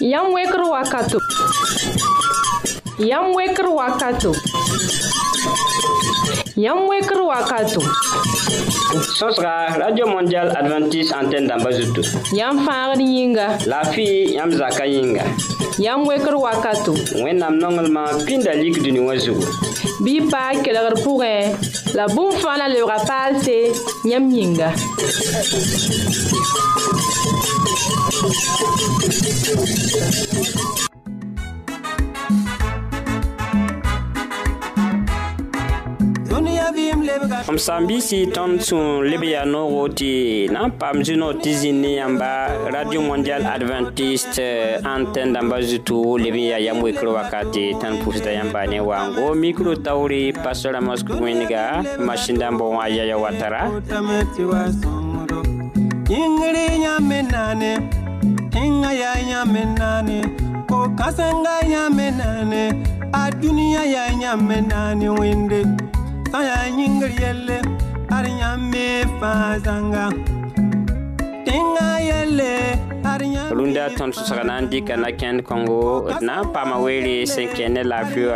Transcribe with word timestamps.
Yam 0.00 0.34
weker 0.34 0.62
wakatu, 0.68 1.18
Yam 2.98 3.32
weker 3.34 3.64
wakatu, 3.72 4.32
Yam 6.54 6.86
weker 6.86 7.22
wakatu. 7.24 7.80
Sosra, 9.16 9.72
Radio 9.78 10.06
Mondial 10.06 10.50
Adventist 10.54 11.12
Antenne 11.14 11.46
d'Ambazoutou. 11.48 12.02
Yam 12.34 12.58
fangri 12.58 13.04
yinga. 13.04 13.58
La 13.66 13.84
fille, 13.84 14.34
yam 14.34 14.50
zaka 14.50 14.84
yinga. 14.86 15.22
Yam 15.78 16.04
weker 16.06 16.36
wakatu. 16.36 16.92
Wenam 17.24 17.58
nongelma, 17.58 18.04
pindalik 18.26 18.82
du 18.82 19.00
wazugu. 19.06 19.42
Bipa, 20.04 20.30
pa 20.30 20.60
kelegr 20.60 21.02
pourre. 21.02 21.56
La 21.94 22.06
boum 22.06 22.32
fan 22.32 22.58
la 22.58 22.68
yam 22.68 22.86
palte. 23.06 23.72
Yam 24.04 24.30
yinga. 24.30 24.72
m 29.46 29.54
sã 37.58 37.78
n 37.78 37.86
bɩ 37.86 37.98
tõnd 38.34 38.58
sũur 38.60 39.04
leb 39.06 39.22
yaa 39.22 39.44
noogo 39.46 39.88
tɩ 39.98 40.48
na 40.50 40.66
n 40.66 40.70
paam 40.78 40.96
zu-noog 41.06 41.34
tɩ 41.42 41.50
zĩnd 41.60 41.78
ne 41.80 41.90
yãmba 41.94 42.32
radio 42.74 43.00
mondial 43.08 43.42
adventiste 43.46 44.46
antenne 44.82 45.32
dãmbã 45.34 45.56
zutu 45.62 45.96
leb 46.18 46.34
n 46.34 46.46
yaa 46.50 46.58
yam 46.66 46.78
wekr 46.82 47.06
wakate 47.06 47.62
tõnd 47.80 47.98
pʋʋsda 48.02 48.30
yãmba 48.38 48.60
ne 48.68 48.78
wango 48.82 49.26
micro 49.34 49.74
taoore 49.76 50.32
pastor 50.42 50.72
ramos 50.74 51.04
wẽnega 51.06 51.82
masin 52.04 52.36
dãmbã 52.42 52.64
wã 52.76 52.88
yaya 52.88 53.16
watara 53.16 53.70
inga 58.56 58.90
ya 58.92 59.12
nyamenane 59.28 60.20
ko 60.64 60.88
kasanga 60.98 61.60
nyamenane 61.68 62.72
a 63.12 63.28
duniya 63.30 63.84
ya 63.84 64.04
nyamenane 64.16 65.08
wende 65.18 65.60
saya 66.32 66.70
nyingir 66.72 67.12
yelle 67.20 67.60
ar 68.08 68.24
nyame 68.38 68.84
fazanga 69.20 70.04
tenga 71.44 71.88
yele. 72.00 72.85
rũndã 73.50 73.86
tõnd 73.96 74.14
sõsga 74.16 74.42
na 74.44 74.56
n 74.60 74.66
dɩka 74.68 74.96
na 75.00 75.08
kẽnd 75.20 75.40
kõngo 75.40 76.04
d 76.06 76.18
na 76.26 76.42
n 76.42 76.50
paama 76.52 76.76
weere 76.84 77.24
sẽn 77.28 77.48
kẽ 77.54 77.68
ne 77.72 77.82
laafɩ 77.86 78.28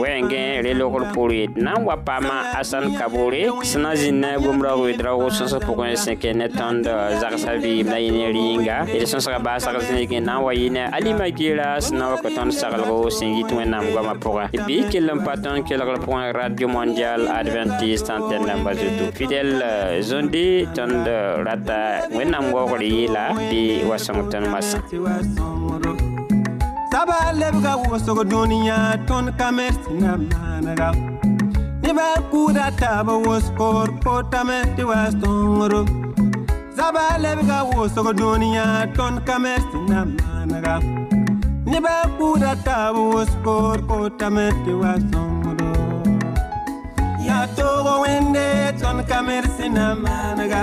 wɛɛngẽ 0.00 0.62
relogr 0.64 1.04
poore 1.12 1.46
d 1.52 1.60
na 1.60 1.74
n 1.76 1.84
wa 1.84 1.96
paama 2.06 2.38
asan 2.56 2.94
kabore 2.96 3.44
sẽn 3.62 3.82
na 3.84 3.92
zĩnd 3.98 4.18
ne 4.24 4.30
gomd 4.40 4.62
raoog 4.64 4.80
wed 4.88 5.00
raoogo 5.04 5.28
sõsg 5.28 5.60
pʋgẽ 5.68 5.88
sẽn 6.04 6.16
kẽ 6.22 6.32
ne 6.38 6.46
tõnd 6.48 6.84
zagsã 7.20 7.56
vɩɩm 7.60 7.84
na 7.92 7.96
yɩ 8.00 8.10
ne 8.16 8.24
rɩɩnga 8.36 8.78
d 8.92 9.02
sõsga 9.12 9.38
baasg 9.44 9.76
zĩigẽ 9.88 10.18
na 10.24 10.34
n 10.38 10.40
wa 10.44 10.52
yɩ 10.54 10.68
ne 10.72 10.82
alima 10.96 11.28
geera 11.36 11.68
sẽn 11.80 11.96
na 12.00 12.04
wak 12.16 12.22
tõnd 12.24 12.52
saglgo 12.56 13.10
sẽn 13.12 13.36
yit 13.36 13.50
wẽnnaam 13.52 13.92
goamã 13.92 14.14
pʋgã 14.16 14.44
bɩ 14.64 14.76
kell 14.90 15.10
n 15.12 15.20
pa 15.24 15.34
tõnd 15.36 15.68
kelgr 15.68 16.00
pʋgẽ 16.06 16.32
radio 16.40 16.68
mondial 16.72 17.28
adventiste 17.28 18.08
antɛn 18.08 18.46
dãmbã 18.48 18.72
zutu 18.80 19.12
fidɛl 19.12 19.52
zonde 20.00 20.64
tõnd 20.74 21.04
rata 21.44 22.06
wẽnnaam 22.16 22.48
googr 22.52 22.80
yeela 22.82 23.34
tɩ 23.52 23.84
wa 23.86 23.96
sõng 24.00 24.21
tẽnd 24.30 24.46
masã 24.52 24.78
saba 26.92 27.18
lebga 27.40 27.72
wʋsg 27.82 28.18
na 30.00 30.10
maanega 30.16 30.88
nebã 31.82 32.08
kuuda 32.30 32.66
taaba 32.80 33.14
wʋs 33.26 33.44
sõngro 35.22 35.80
saba 36.76 37.02
lebga 37.22 37.58
wʋsg 37.70 38.06
dũniyã 38.20 38.64
tõnd 38.96 39.18
na 39.90 39.98
maanega 40.14 40.74
nebã 41.70 41.94
kuuda 42.18 42.50
taaba 42.66 43.00
wʋs 43.10 43.30
sõngro 45.10 45.68
yaa 47.26 47.44
toogo 47.56 47.92
wẽnde 48.04 48.46
tõnd 48.80 49.00
ka 49.08 49.18
mɛrsẽ 49.26 49.66
na 49.74 49.84
maanega 49.94 50.60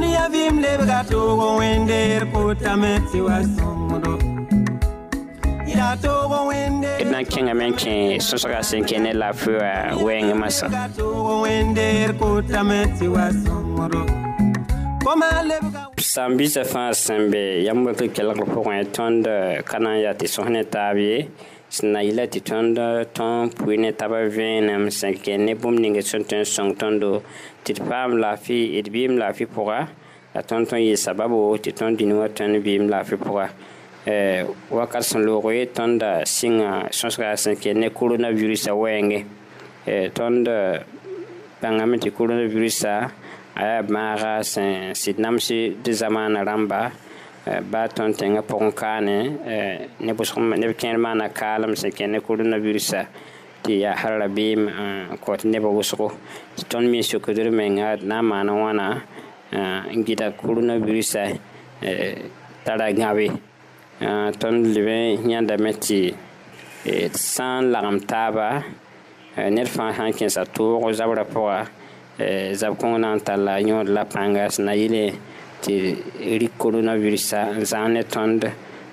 dunia 0.00 0.24
vim 0.32 0.60
lebga 0.64 1.04
togo 1.04 1.60
togo 6.00 6.38
na 7.12 7.20
kẽnga 7.26 7.52
me 7.52 7.66
n 7.68 7.74
kẽ 7.76 8.16
sõsga 8.24 8.62
sẽn 8.64 8.84
kẽ 8.88 8.96
ne 9.04 9.12
laafɩ 9.20 9.52
wã 9.60 9.74
wɛɛngẽ 10.00 10.38
masã 10.40 10.66
sãn-biisã 16.12 16.64
fãa 16.72 16.92
sẽn 16.96 17.28
be 17.28 17.60
yamb 17.68 17.84
sẽn 21.72 21.92
na 21.92 22.00
yɩla 22.08 22.24
tɩ 22.32 22.40
tõnd 22.48 22.78
tõnd 23.14 23.50
pʋɩ 23.58 23.76
ne 23.82 23.90
tabã 23.94 24.20
vẽenem 24.36 24.88
sẽn 24.90 25.14
kẽ 25.22 25.36
ne 25.38 25.52
bũmb 25.54 25.78
ning 25.80 25.94
d 25.94 26.02
sẽn 26.10 26.22
tõe 26.28 26.40
n 26.42 26.44
sõng 26.54 26.70
tõndo 26.80 27.10
tɩ 27.64 27.72
d 27.78 27.84
paam 27.88 28.10
laafɩ 28.18 28.82
d 28.82 28.88
bɩɩm 28.94 29.14
laafɩ 29.22 29.46
pʋga 29.54 29.78
la 30.34 30.40
tõnd 30.48 30.64
tõnd 30.70 30.82
yɩ 30.88 30.96
sababo 31.04 31.36
tɩ 31.64 31.70
tõnd 31.78 31.94
dĩni 31.98 32.14
wã 32.20 32.26
tõnd 32.36 32.54
bɩɩm 32.64 32.84
laafɩ 32.92 33.14
pʋga 33.24 33.46
wakat 34.78 35.04
sẽn 35.08 35.22
loog 35.26 35.46
ye 35.58 35.64
tõnda 35.76 36.10
sɩngã 36.36 36.72
sõsga 36.98 37.28
sẽn 37.42 37.54
kẽ 37.62 37.72
ne 37.80 37.88
coronavirusã 37.98 38.72
wɛɛngẽ 38.82 39.22
tõnd 40.18 40.44
bãngame 41.62 41.96
tɩ 42.02 42.10
coronavirusã 42.18 42.92
a 43.54 43.62
yaa 43.70 43.82
maaga 43.94 44.32
sẽn 44.52 44.90
sɩd 45.02 45.16
namsɩ 45.22 45.78
d 45.86 45.86
zamaanã 46.00 46.40
rãmba 46.48 46.80
ba 47.46 47.86
tõnd 47.88 48.14
tẽngã 48.20 48.40
pʋgẽ 48.44 48.72
kaane 48.80 49.16
neb 50.04 50.20
kẽer 50.80 50.96
maana 51.04 51.28
kaalem 51.28 51.72
sẽn 51.76 51.90
kẽ 51.96 52.06
ne 52.12 52.18
coronavirusa 52.20 53.00
tɩ 53.64 53.72
yaasr 53.82 54.12
ra 54.20 54.28
beem 54.36 54.68
eh, 54.68 55.08
n 55.12 55.16
kot 55.24 55.40
nebã 55.52 55.68
wʋsgo 55.78 56.06
tɩ 56.56 56.62
tõnd 56.70 56.86
me 56.92 56.98
sokdr 57.10 57.48
menga 57.58 57.88
na 58.08 58.16
n 58.20 58.24
maan 58.30 58.48
wãna 58.62 58.86
n 59.96 60.02
gɩda 60.06 60.26
coronavirusã 60.40 61.22
tara 62.64 62.86
gãbe 63.00 63.26
tõnd 64.40 64.58
leb 64.74 64.88
yãndame 65.32 65.70
tɩ 65.84 66.00
sã 67.32 67.46
n 67.64 67.72
lagem 67.72 67.98
taaba 68.10 68.46
ned 69.56 69.68
fãa 69.74 69.90
sã 69.96 70.02
n 70.12 70.16
kẽsa 70.18 70.42
toog 70.56 70.92
zabrã 70.98 71.24
pʋga 71.34 71.56
zab-kõng 72.60 72.96
na 73.02 73.08
n 73.16 73.20
tall 73.26 73.48
yõod 73.68 73.88
la 73.96 74.02
pãnga 74.14 74.44
sẽn 74.54 74.64
na 74.68 74.74
yɩl 74.82 74.96
tɩ 75.64 75.74
rɩk 76.40 76.52
coronavirusã 76.62 77.40
zãag 77.70 77.88
ne 77.94 78.02
tõnd 78.14 78.40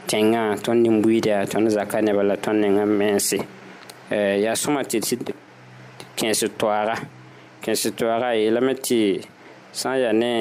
tẽngã 0.09 0.41
tõnd 0.65 0.79
nin-buiidã 0.83 1.37
tõnd 1.51 1.67
zakã 1.75 1.97
nebã 2.03 2.23
la 2.29 2.35
tõnd 2.43 2.57
nengã 2.63 2.83
mense 2.99 3.37
yaa 4.43 4.55
sõma 4.61 4.81
tɩ 4.89 4.99
kẽes 6.19 6.39
toaaga 6.59 6.95
kẽes 7.63 7.81
toaaga 7.97 8.29
yeelame 8.39 8.73
tɩ 8.85 8.99
sã 9.79 9.89
n 9.95 10.01
yaa 10.03 10.13
ne 10.21 10.31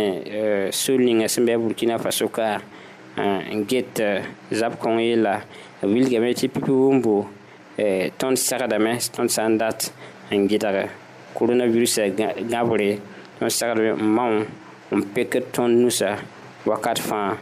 sul 0.80 0.98
ninga 1.06 1.28
sẽn 1.32 1.44
bɩ 1.46 1.52
a 1.56 1.62
burkina 1.62 1.94
faso 2.04 2.26
ka 2.36 2.48
n 2.56 3.62
eh, 3.62 3.62
get 3.70 3.94
eh, 4.02 4.22
zab-kõng 4.60 4.98
yeela 5.06 5.32
wilgame 5.94 6.30
tɩ 6.38 6.48
pipi 6.54 6.70
wumbu 6.82 7.16
eh, 7.78 8.10
tõnd 8.18 8.36
segdame 8.38 8.92
tõnd 9.14 9.30
sã 9.30 9.46
n 9.48 9.54
dat 9.62 9.92
n 10.34 10.46
gɩdg 10.50 10.76
coronavirusã 11.38 12.02
e 12.08 12.10
gãbre 12.50 12.90
tõnd 13.38 13.52
segdame 13.54 13.94
n 13.94 14.10
maũ 14.18 14.44
n 14.88 15.00
pek 15.10 15.32
d 15.42 15.48
tõnd 15.50 15.80
nusa 15.82 16.12
wakat 16.66 16.98
fãa 17.08 17.32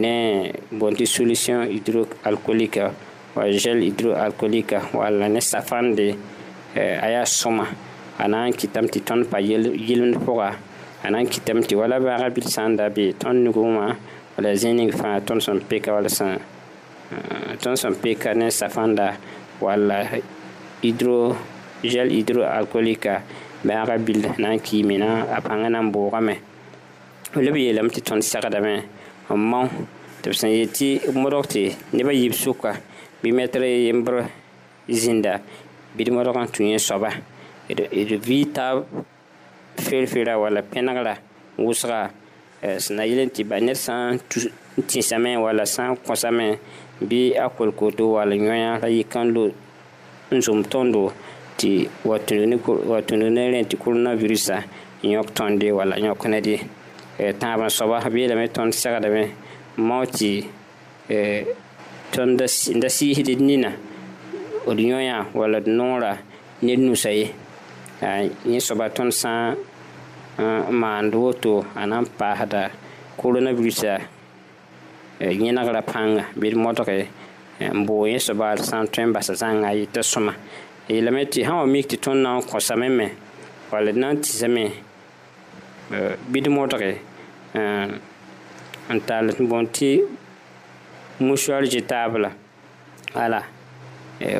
ne 0.00 0.50
bõn 0.80 0.92
tɩ 0.98 1.04
solution 1.04 1.66
hydroalcoolica 1.68 2.84
wa 3.36 3.44
gel 3.52 3.80
hydroalcoolica 3.84 4.78
walla 4.96 5.28
ne 5.28 5.40
safãnde 5.44 6.06
eh, 6.74 6.96
a 7.02 7.06
yaa 7.12 7.26
sõma 7.28 7.66
a 8.18 8.28
na 8.32 8.46
n 8.48 8.52
kɩtame 8.56 8.88
tɩ 8.88 9.00
tõnd 9.12 9.24
pa 9.30 9.38
yɩlemd 9.44 10.16
pʋga 10.24 10.48
a 11.04 11.10
na 11.12 11.18
n 11.20 11.26
kɩtame 11.28 11.60
tɩ 11.68 11.76
wala 11.82 12.00
bãaga 12.00 12.28
bil 12.34 12.48
sã 12.54 12.64
n 12.68 12.76
da 12.80 12.88
be 12.88 13.10
tõnd 13.20 13.44
nugu 13.44 13.60
wã 13.76 13.92
wala 14.38 14.54
zẽ 14.56 14.72
ning 14.72 14.92
fãa 14.96 15.20
tõnd 15.28 15.42
sẽn 15.44 15.60
peka 15.68 15.92
wala 15.92 16.08
sã 16.18 16.28
eh, 16.32 17.52
tõnd 17.60 17.76
sẽn 17.76 17.94
peka 18.02 18.32
ne 18.34 18.48
safãnda 18.50 19.12
walla 19.60 20.00
hydro 20.82 21.36
gel 21.84 22.08
hydroalcoolica 22.08 23.20
bãaga 23.68 23.98
bil 24.00 24.22
na 24.40 24.54
n 24.56 24.60
kiime 24.64 24.96
na 24.96 25.28
a 25.36 25.40
pãngã 25.44 25.68
na 25.68 25.80
n 25.84 25.92
boogame 25.92 26.34
Ou 27.36 27.42
le 27.42 27.52
biye 27.52 27.74
lam 27.74 27.90
ti 27.92 28.00
tondi 28.00 28.24
sakat 28.24 28.54
amen, 28.56 28.80
Amman, 29.28 29.68
tepsan 30.24 30.48
ye 30.48 30.64
ti, 30.72 31.00
Mwadok 31.12 31.46
ti, 31.48 31.66
ne 31.92 32.02
bayi 32.02 32.22
yipsoukwa, 32.22 32.72
Bi 33.22 33.30
metre 33.30 33.66
yembre 33.84 34.22
zinda, 34.88 35.40
Bi 35.94 36.02
di 36.04 36.10
mwadok 36.10 36.36
an 36.40 36.46
tou 36.48 36.64
nye 36.64 36.78
soba, 36.78 37.10
E 37.68 37.74
de 37.74 37.88
e 37.92 38.06
vi 38.16 38.38
tab, 38.52 38.86
Fel-fel 39.76 40.24
la 40.24 40.38
wala 40.40 40.62
penangala, 40.62 41.16
Ou 41.58 41.76
sra, 41.76 42.08
Senayilin 42.64 43.28
ti 43.28 43.44
banet 43.44 43.76
san, 43.76 44.16
Ti 44.86 45.02
samen 45.04 45.36
wala 45.44 45.66
san, 45.66 45.92
Kwa 45.96 46.16
samen, 46.16 46.56
bi 47.02 47.34
akol 47.36 47.74
koto 47.76 48.14
wala, 48.14 48.32
Nyon 48.34 48.56
an 48.56 48.80
rayikan 48.80 49.34
do, 49.34 49.50
Nzom 50.30 50.64
tondo, 50.72 51.10
Ti 51.60 51.84
watounen 52.02 53.36
ren 53.36 53.68
ti 53.68 53.76
koronavirisa, 53.76 54.62
Nyon 55.04 55.28
kondi 55.36 55.68
wala, 55.76 56.00
Nyon 56.00 56.16
kondi 56.16 56.56
wala, 56.56 56.72
Eh, 57.18 57.32
tãabã 57.40 57.70
soaba 57.72 57.96
sã 58.04 58.10
beelame 58.12 58.44
tõnd 58.52 58.74
segdame 58.76 59.30
mao 59.80 60.02
eh, 60.04 60.42
tɩ 61.08 61.54
tõnd 62.12 62.42
da 62.82 62.88
siisd 62.92 63.24
d 63.30 63.40
nina 63.40 63.70
d 64.66 64.78
yõa 64.84 65.24
wala 65.32 65.60
d 65.64 65.72
noora 65.72 66.12
ned 66.60 66.78
nusa 66.84 67.10
ye 67.16 67.32
yẽ 68.44 68.60
soaba 68.60 68.90
tõnd 68.92 69.12
sã 69.16 69.56
n 70.36 70.74
maand 70.76 71.14
woto 71.16 71.64
a 71.74 71.86
na 71.88 72.02
n 72.04 72.06
paasda 72.18 72.68
koronavirusa 73.16 73.96
yẽnegrã 75.20 75.80
pãnga 75.88 76.24
bɩ 76.36 76.46
d 76.52 76.58
modge 76.60 76.98
n 77.60 77.78
boo 77.88 78.04
yẽ 78.04 78.20
soaba 78.26 78.56
d 78.60 78.60
sã 78.60 78.76
n 78.84 78.92
tõe 78.92 79.04
n 79.08 79.12
basa 79.16 79.32
zãnga 79.32 79.68
ayɩ 79.72 79.86
t'a 79.88 80.02
sõma 80.04 80.32
yeelame 80.90 81.24
tɩ 81.32 81.40
sã 81.48 81.52
wa 81.64 81.64
mik 81.66 81.86
tɩ 81.88 81.96
tõnd 82.04 82.20
na 82.20 82.30
n 82.36 82.44
kõsame 82.44 82.88
me 82.92 83.06
wala 83.72 83.88
d 83.92 83.96
na 84.00 84.08
n 84.12 84.16
tisame 84.20 84.84
bɩd 86.32 86.46
modge 86.56 86.90
n 88.94 88.98
tall 89.06 89.26
tɩ 89.36 89.42
bõn 89.50 89.64
tɩ 89.76 89.88
musual 91.26 91.64
zĩ 91.72 91.80
taab 91.90 92.12
la 92.24 92.30
ala 93.22 93.40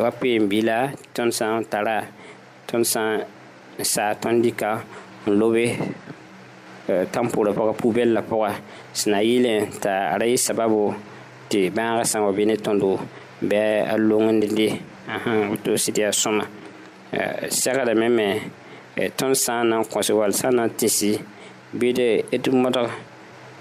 wa 0.02 0.10
peem 0.20 0.42
bila 0.50 0.76
tõnd 1.14 1.32
sã 1.38 1.46
n 1.60 1.64
tara 1.72 1.96
tõnd 2.68 2.84
sã 2.92 3.02
n 3.80 3.84
saa 3.92 4.10
tõnd 4.22 4.38
dɩka 4.44 4.70
n 5.26 5.30
lobe 5.40 5.64
euh, 6.90 7.04
tãn 7.12 7.26
pʋgrã 7.32 7.50
pʋga 7.58 7.74
pubɛl 7.80 8.10
la 8.16 8.22
pʋga 8.30 8.50
sẽn 8.98 9.08
na 9.12 9.18
yɩl 9.32 9.46
t'a 9.82 9.94
ra 10.20 10.24
yɩ 10.32 10.38
sababo 10.46 10.80
tɩ 11.50 11.58
bãagã 11.76 12.02
sã 12.10 12.16
wa 12.24 12.30
be 12.36 12.42
ne 12.50 12.54
tõndo 12.64 12.88
bɩ 13.50 13.60
a 13.92 13.94
longdde 14.08 14.66
woto 15.50 15.70
sɩd 15.84 15.96
yaa 16.02 16.12
sõma 16.22 16.44
segdame 17.60 18.08
me 18.18 18.26
tõnd 19.18 19.34
sã 19.44 19.54
n 19.62 19.68
na 19.70 19.76
n 19.82 19.88
kõs 19.92 20.08
wall 20.18 20.32
sã 20.40 20.48
n 20.50 20.54
na 20.58 20.64
n 20.68 20.72
tĩsi 20.80 21.12
bɩd 21.74 21.98
d 22.42 22.46
modg 22.62 22.76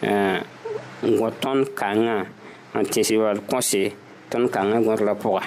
eh, 0.10 0.38
n 0.38 1.08
gõ 1.18 1.28
tõnd 1.42 1.64
kãngã 1.80 2.18
n 2.22 2.86
tẽs 2.92 3.10
wall 3.22 3.40
kõse 3.50 3.82
tõnd 4.30 4.46
kãngã 4.56 4.78
gõdla 4.88 5.14
pʋga 5.22 5.42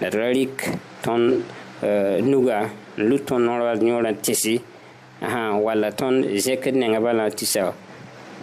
la 0.00 0.06
d 0.06 0.14
ra 0.20 0.26
rɩk 0.36 0.54
tõnd 1.04 1.24
nuga 2.30 2.58
n 2.70 3.00
lu 3.10 3.16
tõnd 3.28 3.42
noor 3.46 3.60
yõorã 3.90 4.12
n 4.14 4.18
tẽsi 4.24 4.54
walla 5.64 5.88
tõnd 6.00 6.16
zẽkd 6.44 6.74
nengã 6.80 6.98
bala 7.04 7.24
tɩsa 7.38 7.62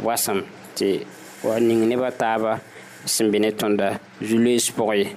wasem 0.05 0.39
tɩ 0.75 0.87
wa 1.47 1.55
ning 1.67 1.81
nebã 1.89 2.09
taaba 2.21 2.51
sẽn 3.07 3.31
be 3.31 3.37
ne 3.43 3.51
tõnda 3.59 3.87
zu-loees 4.27 4.65
pʋg 4.77 4.89
ye 4.99 5.07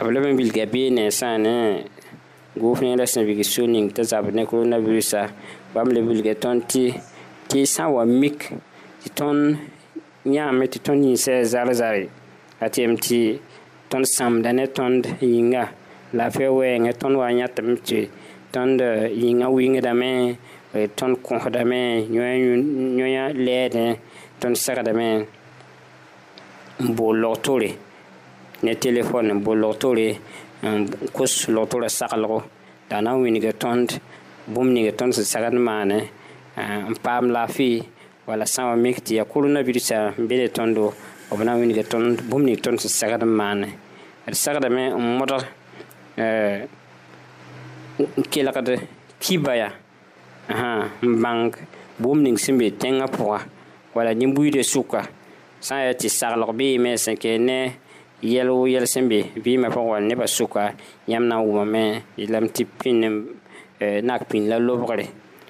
b 0.00 0.06
la 0.12 0.20
bõe 0.24 0.32
bilga 0.40 0.64
beene 0.72 1.04
sã 1.12 1.36
ne 1.38 1.52
goof 2.60 2.80
ne 2.80 2.96
la 2.96 3.04
sẽn 3.06 3.26
vig 3.28 3.42
so 3.44 3.66
ning 3.68 3.92
t'a 3.92 4.00
zabd 4.02 4.32
ne 4.34 4.44
coronavirusã 4.48 5.22
bãmb 5.76 5.92
la 5.92 6.00
bilga 6.08 6.32
tõnd 6.42 6.62
tɩ 6.72 6.96
tɩ 7.50 7.60
sã 7.74 7.84
wa 7.94 8.02
mik 8.20 8.38
tɩ 9.04 9.08
tõnd 9.18 9.42
yãame 10.34 10.64
tɩ 10.72 10.78
tõnd 10.86 11.02
yĩnsɛ 11.04 11.34
zar 11.52 11.66
Ton 11.70 12.08
a 12.64 12.68
tɩm 12.74 12.96
tɩ 13.04 13.18
tõnd 13.90 14.04
sãmda 14.16 14.50
ne 14.58 14.64
tõnd 14.76 15.02
la 16.16 16.24
a 16.24 16.30
fɛ 16.34 16.44
wɛɛngẽ 16.58 16.92
tõnd 17.00 17.14
wa 17.20 17.28
yãtame 17.38 17.72
tɩ 17.86 17.98
tõnd 18.54 18.78
yĩnga 19.24 19.46
wingdame 19.56 20.10
e 20.74 20.86
tõnd 20.98 21.14
kõsdame 21.26 21.80
yõ-yã 22.16 23.24
lɛɛdẽ 23.46 23.88
tõnd 24.40 24.56
segdame 24.64 25.08
n 26.80 26.86
boolg 26.96 27.34
tore 27.44 27.70
ne 28.64 28.72
telefon 28.82 29.26
n 29.40 29.40
tore 29.82 30.08
n 30.62 30.66
um, 30.68 30.82
kos 31.16 31.34
log 31.54 31.66
tore 31.70 31.88
saglgo 31.88 32.38
da 32.90 32.96
na 33.04 33.10
n 33.16 33.22
wĩnge 33.24 33.52
tõnd 33.62 33.88
bũmb 34.52 34.70
ning 34.74 34.88
tõnd 34.98 35.12
sẽn 35.16 35.24
segd 35.32 35.54
maane 35.68 35.98
n 36.58 36.90
paam 37.04 37.24
laafɩ 37.34 37.68
wala 38.28 38.44
sã 38.52 38.60
wa 38.70 38.76
mik 38.84 38.96
tɩ 39.06 39.12
ya 39.18 39.22
koronavirusã 39.32 39.98
n 40.20 40.26
be 40.28 40.34
ne 40.40 40.46
tõndo 40.56 40.84
b 41.30 41.38
na 41.46 41.52
n 41.54 41.58
wing 41.60 41.72
tõnd 41.92 42.16
bũmb 42.30 42.44
ning 42.46 42.58
tõnd 42.64 42.78
sẽn 42.82 42.90
segd 42.98 43.22
n 43.22 43.30
maane 43.38 43.68
d 44.26 44.34
segdame 44.42 44.82
n 44.90 45.16
modg 45.18 45.42
n 46.18 46.20
kelgd 48.32 48.68
kiba 49.22 49.52
ya 49.62 49.68
n 50.50 50.52
bãng 51.22 51.40
bũmb 52.02 52.20
ning 52.24 52.36
sẽn 52.42 52.56
be 52.60 52.66
tẽngã 52.82 53.06
pʋga 53.16 53.38
wala 53.96 54.10
nin-buiidã 54.20 54.62
sʋka 54.72 55.00
sã 55.66 55.72
n 55.76 55.78
yaa 55.86 55.94
tɩ 56.00 56.08
saglg 56.18 56.50
beeme 56.58 56.90
sẽn 57.04 57.16
kee 57.22 57.36
ne 57.48 57.56
yɛl 58.32 58.48
wʋ 58.58 58.62
yɛl 58.74 58.86
sẽn 58.94 59.04
be 59.10 59.18
vɩɩmã 59.44 59.68
pʋgẽ 59.74 59.86
wall 59.90 60.04
nebã 60.10 60.26
sʋka 60.36 60.62
yãmb 61.10 61.24
na 61.30 61.34
n 61.38 61.42
wʋmame 61.48 61.82
yeelame 62.18 62.48
tɩ 62.54 62.62
pĩnd 62.80 63.02
nak 64.08 64.20
pĩnd 64.30 64.44
la 64.50 64.56
lobgre 64.66 65.06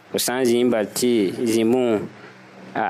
fo 0.08 0.16
sã 0.16 0.38
n 0.40 0.44
zĩ 0.48 0.56
n 0.64 0.70
bal 0.72 0.86
tɩ 0.88 1.36
zĩ-bũu 1.36 2.00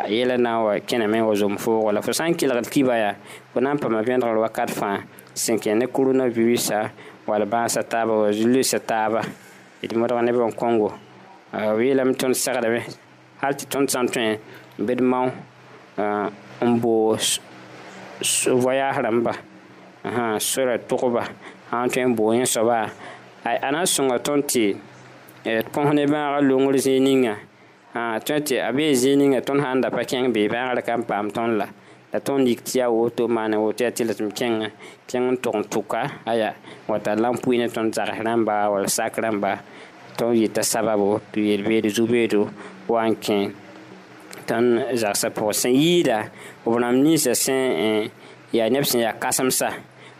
yɛla 0.06 0.36
na 0.38 0.50
n 0.54 0.58
wa 0.70 0.74
kẽname 0.86 1.18
n 1.18 1.26
wa 1.26 1.34
zom 1.34 1.56
foogɔ 1.58 1.90
la 1.92 2.00
fo 2.00 2.12
sã 2.14 2.26
n 2.30 2.34
kelgd 2.38 2.70
kiba 2.70 2.94
yaa 2.94 3.14
fo 3.52 3.58
na 3.60 3.74
n 3.74 3.78
pama 3.78 4.02
vẽdgr 4.06 4.38
wakat 4.38 4.70
fãa 4.70 5.02
sẽn 5.34 5.58
kẽ 5.58 5.74
ne 5.74 5.86
koronavirusã 5.90 6.90
wall 7.26 7.44
bãasa 7.50 7.82
taaba 7.82 8.14
wa 8.22 8.30
lusa 8.30 8.78
taaba 8.78 9.22
d 9.82 9.90
modg 9.98 10.14
neb 10.22 10.36
n 10.38 10.52
kõngo 10.54 10.94
b 11.50 11.78
yeelame 11.82 12.14
tõnd 12.14 12.38
segdame 12.38 12.86
hal 13.42 13.52
tɩ 13.54 13.66
tõnd 13.66 13.90
sã 13.90 13.98
n 14.06 14.06
tõe 14.06 14.38
n 14.78 14.84
bɩd 14.86 15.00
mao 15.02 15.26
n 16.62 16.70
boos 16.78 17.40
voyaas 18.46 18.94
rãmba 18.94 19.34
sora 20.38 20.78
tʋgba 20.78 21.22
sã 21.66 21.82
n 21.82 21.90
tõe 21.90 22.02
n 22.06 22.14
boos 22.14 22.38
yẽ 22.38 22.46
soaba 22.46 22.86
a 23.42 23.68
na 23.74 23.82
n 23.82 23.86
sõnga 23.90 24.22
tõnd 24.22 24.46
tɩ 24.46 24.78
d 25.48 25.50
eh, 25.54 25.64
põs 25.74 25.88
ne 25.96 26.04
bãaga 26.12 26.38
longr 26.50 26.74
zĩig 26.84 27.00
ninga 27.08 27.34
tõe 28.26 28.36
tɩ 28.46 28.56
a 28.68 28.70
bee 28.76 28.92
zĩig 29.02 29.16
ninga 29.20 29.38
tõnd 29.46 29.60
sã 29.64 29.70
n 29.74 29.80
da 29.82 29.88
pa 29.96 30.02
kẽng 30.10 30.26
bee 30.34 30.48
bãagr 30.52 30.78
ka 30.86 30.92
n 31.00 31.02
paam 31.08 31.26
tõnd 31.36 31.52
la 31.60 31.66
la 32.12 32.18
tõnd 32.26 32.44
yik 32.50 32.60
tɩ 32.66 32.72
yaa 32.78 32.90
woto 32.96 33.22
maan 33.36 33.52
woto 33.64 33.80
yaa 33.84 33.94
tɩ 33.96 34.02
la 34.08 34.14
tɩm 34.18 34.28
kẽngã 34.38 34.68
kẽng 35.08 35.26
n 35.32 35.36
tʋg 35.44 35.54
n 35.60 35.64
tʋka 35.72 36.00
aya 36.30 36.48
wata 36.90 37.10
la 37.22 37.28
n 37.34 37.36
pʋɩ 37.42 37.52
ne 37.60 37.66
tõnd 37.74 37.88
zags 37.96 38.18
rãmba 38.26 38.54
wall 38.72 38.86
sak 38.96 39.12
rãmba 39.24 39.50
tõnd 40.18 40.34
yeta 40.40 40.62
sababo 40.72 41.08
tɩ 41.32 41.38
yel-beedo 41.48 41.88
zu-beedo 41.96 42.40
wa 42.92 43.02
n 43.08 43.12
kẽ 43.24 43.38
tõnd 44.48 44.68
zagsã 45.00 45.28
pʋgẽ 45.36 45.52
sẽn 45.62 45.72
yiida 45.82 46.16
b 46.62 46.64
rãmb 46.82 46.98
ninsã 47.04 47.32
sẽn 47.44 47.62
eh, 47.86 48.02
yaa 48.56 48.68
neb 48.74 48.84
sẽn 48.90 49.00
yaa 49.04 49.14
kãsemsa 49.22 49.68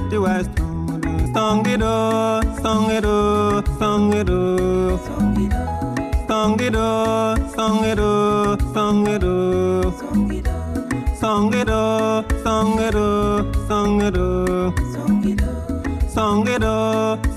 sangedo 16.21 16.77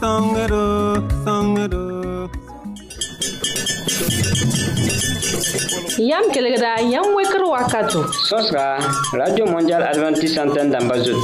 sangedo 0.04 0.64
sangedo 1.24 1.82
yam 6.04 6.28
kelegra 6.36 6.84
yam 6.84 7.16
wekr 7.16 7.48
wakato 7.48 8.04
sõsga 8.28 8.84
radio 9.16 9.48
mondial 9.48 9.88
adventiste 9.88 10.36
antenne 10.44 10.76
dãmbã 10.76 11.00
zut 11.00 11.16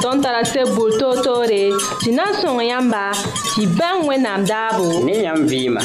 tõnd 0.00 0.24
tara 0.24 0.40
teb 0.48 0.72
bur 0.72 0.96
toor-toore 0.96 1.62
tɩ 2.00 2.16
na 2.16 2.32
n 2.32 2.40
sõng 2.40 2.64
yãmba 2.64 3.04
tɩ 3.52 3.68
bãng 3.76 4.08
wẽnnaam 4.08 4.48
daabo 4.48 5.04
ne 5.04 5.20
yãmb 5.20 5.44
vɩɩma 5.52 5.82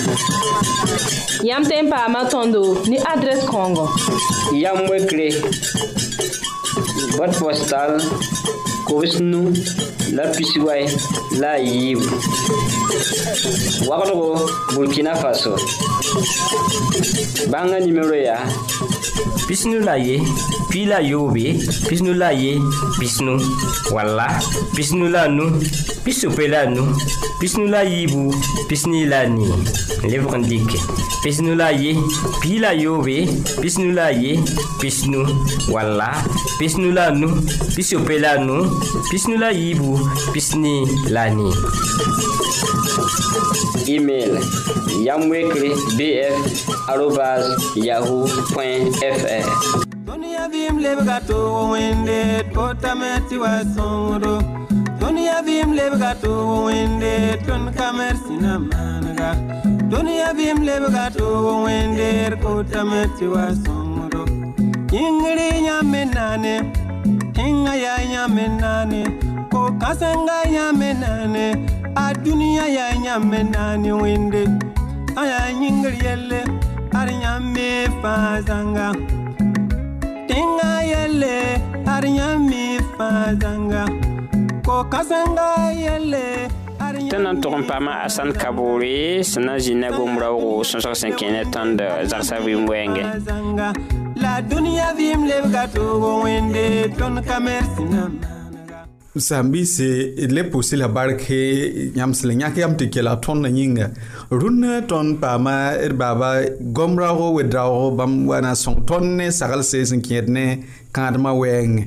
yãmb 1.49 1.67
tẽn 1.67 1.91
paama 1.91 2.23
tõndo 2.31 2.63
ne 2.87 3.03
adrɛs 3.11 3.43
kãongo 3.51 3.91
yam 4.63 4.79
wekre 4.87 5.27
bot 7.17 7.31
postal 7.35 7.99
Kowes 8.85 9.15
nou, 9.17 9.49
lal 10.13 10.29
pis 10.37 10.51
yoy, 10.59 10.83
lal 11.41 11.57
yiv. 11.65 12.05
Wakot 13.89 14.11
go, 14.13 14.27
moun 14.77 14.93
kina 14.93 15.15
faso. 15.17 15.55
Banga 17.49 17.81
di 17.81 17.89
mero 17.89 18.13
ya. 18.13 18.37
Pis 19.49 19.61
nou 19.69 19.81
la 19.85 19.93
ye, 20.01 20.15
pi 20.69 20.85
la 20.89 20.97
yo 21.05 21.25
we. 21.33 21.53
Pis 21.89 22.01
nou 22.05 22.13
la 22.17 22.29
ye, 22.37 22.55
pis 22.99 23.17
nou, 23.25 23.35
wala. 23.93 24.25
Pis 24.77 24.89
nou 24.93 25.09
la 25.13 25.25
nou, 25.33 25.61
pis 26.05 26.21
yopel 26.23 26.49
la 26.53 26.63
nou. 26.69 26.87
Pis 27.37 27.53
nou 27.59 27.67
la 27.69 27.81
yiv, 27.85 28.13
pis 28.69 28.85
ni 28.89 29.03
la 29.11 29.23
ni. 29.29 29.43
Lev 30.09 30.25
kandik. 30.31 30.71
Pis 31.21 31.37
nou 31.45 31.53
la 31.59 31.67
ye, 31.75 31.91
pi 32.41 32.57
la 32.63 32.73
yo 32.77 32.97
we. 33.05 33.21
Pis 33.61 33.75
nou 33.81 33.91
la 33.97 34.07
ye, 34.15 34.37
pis 34.81 35.03
nou, 35.11 35.25
wala. 35.73 36.09
Pis 36.57 36.79
nou 36.81 36.95
la 36.97 37.09
nou, 37.13 37.37
pis 37.77 37.91
yopel 37.93 38.23
la 38.25 38.37
nou. 38.41 38.74
pisnu 39.09 39.35
la 39.37 39.49
yiibu 39.51 39.89
pisni 40.33 40.73
la 41.15 41.25
ni 41.35 41.49
email 43.95 44.33
yamwekre 45.07 45.69
bf 45.97 46.69
arobas 46.93 47.45
yahoo.fr 47.87 49.47
dũniyã 50.07 50.45
vɩɩm 50.53 50.77
lebga 50.83 51.17
toogo 51.27 51.61
wẽnde 51.73 52.19
potame 52.55 53.11
tɩ 53.27 53.35
wa 53.41 53.53
sõngdo 53.75 54.33
dũniyã 54.99 55.37
vɩɩm 55.47 55.69
lebga 55.79 56.11
toogo 56.21 56.55
wẽnde 56.67 57.13
tõnd 57.47 57.67
kamer 57.77 58.15
sẽna 58.25 58.53
maanega 58.69 59.29
dũniyã 59.91 60.29
vɩɩm 60.37 60.57
lebga 60.67 61.05
toogo 61.17 61.51
wẽndeer 61.65 62.31
potame 62.43 63.01
tɩ 63.17 63.25
wa 63.35 63.45
sõngdo 63.65 64.21
yĩngre 64.97 65.47
yãmb 65.67 65.93
nane 66.15 66.55
ninga 67.45 67.77
ya 67.77 67.93
nyamenane 68.09 69.05
ko 69.53 69.69
kasenga 69.77 70.49
nyamenane 70.49 71.53
a 71.93 72.09
duniya 72.09 72.65
ya 72.73 72.87
nyamenane 72.97 73.91
wende 73.93 74.43
aya 75.13 75.53
nyingri 75.53 75.93
yelle 76.01 76.41
nyame 77.21 77.85
fazanga 78.01 78.97
tinga 80.25 80.71
yelle 80.91 81.61
ar 81.85 82.01
nyame 82.09 82.81
fazanga 82.97 83.83
ko 84.65 84.75
kasenga 84.91 85.49
yelle 85.83 86.27
tɩ 87.09 87.17
n 87.21 87.37
tʋg 87.41 87.53
n 87.61 87.63
paama 87.69 87.93
asãn 88.05 88.33
kaboore 88.33 89.21
sẽn 89.21 89.45
na 89.47 89.53
zĩ 89.61 89.73
na 89.77 89.87
gomraoogo 89.93 90.65
sẽn 90.65 90.81
sg 90.81 90.93
sẽn 91.01 91.11
kẽ 91.17 91.27
ne 91.29 91.43
tõnd 91.53 91.77
zagsã 92.11 92.35
vɩɩm 92.41 92.65
wɛɛngẽ 92.69 93.03
la 94.23 94.33
dũniyã 94.49 94.87
vɩɩm 94.97 95.21
lebga 95.29 95.63
toogo 95.75 96.11
wẽnde 96.23 96.65
tõnd 96.99 97.17
ka 97.27 97.35
mɛrsẽnãmã 97.45 98.27
sambise 99.17 99.87
le 100.35 100.41
pʋsy 100.51 100.75
la 100.77 100.87
barke 100.87 101.35
yãmsl 101.97 102.29
yãk 102.41 102.57
yam 102.57 102.71
tɩ 102.77 102.85
kela 102.93 103.13
tõndã 103.23 103.49
yĩnga 103.57 103.87
rũnd 104.31 104.65
tõnd 104.87 105.17
paama 105.21 105.55
d 105.89 105.93
baaba 105.99 106.29
gom 106.75 106.95
raoogo 106.99 107.29
wed 107.37 107.51
raoogo 107.53 107.95
bãmb 107.97 108.27
wa 108.29 108.41
na 108.41 108.51
n 108.55 108.55
sõng 108.55 108.79
tõnd 108.87 109.17
ne 109.19 109.31
saglse 109.31 109.83
sẽn 109.91 110.01
kẽed 110.01 110.29
ne 110.31 110.45
kãadmã 110.95 111.29
wɛɛngẽ 111.39 111.85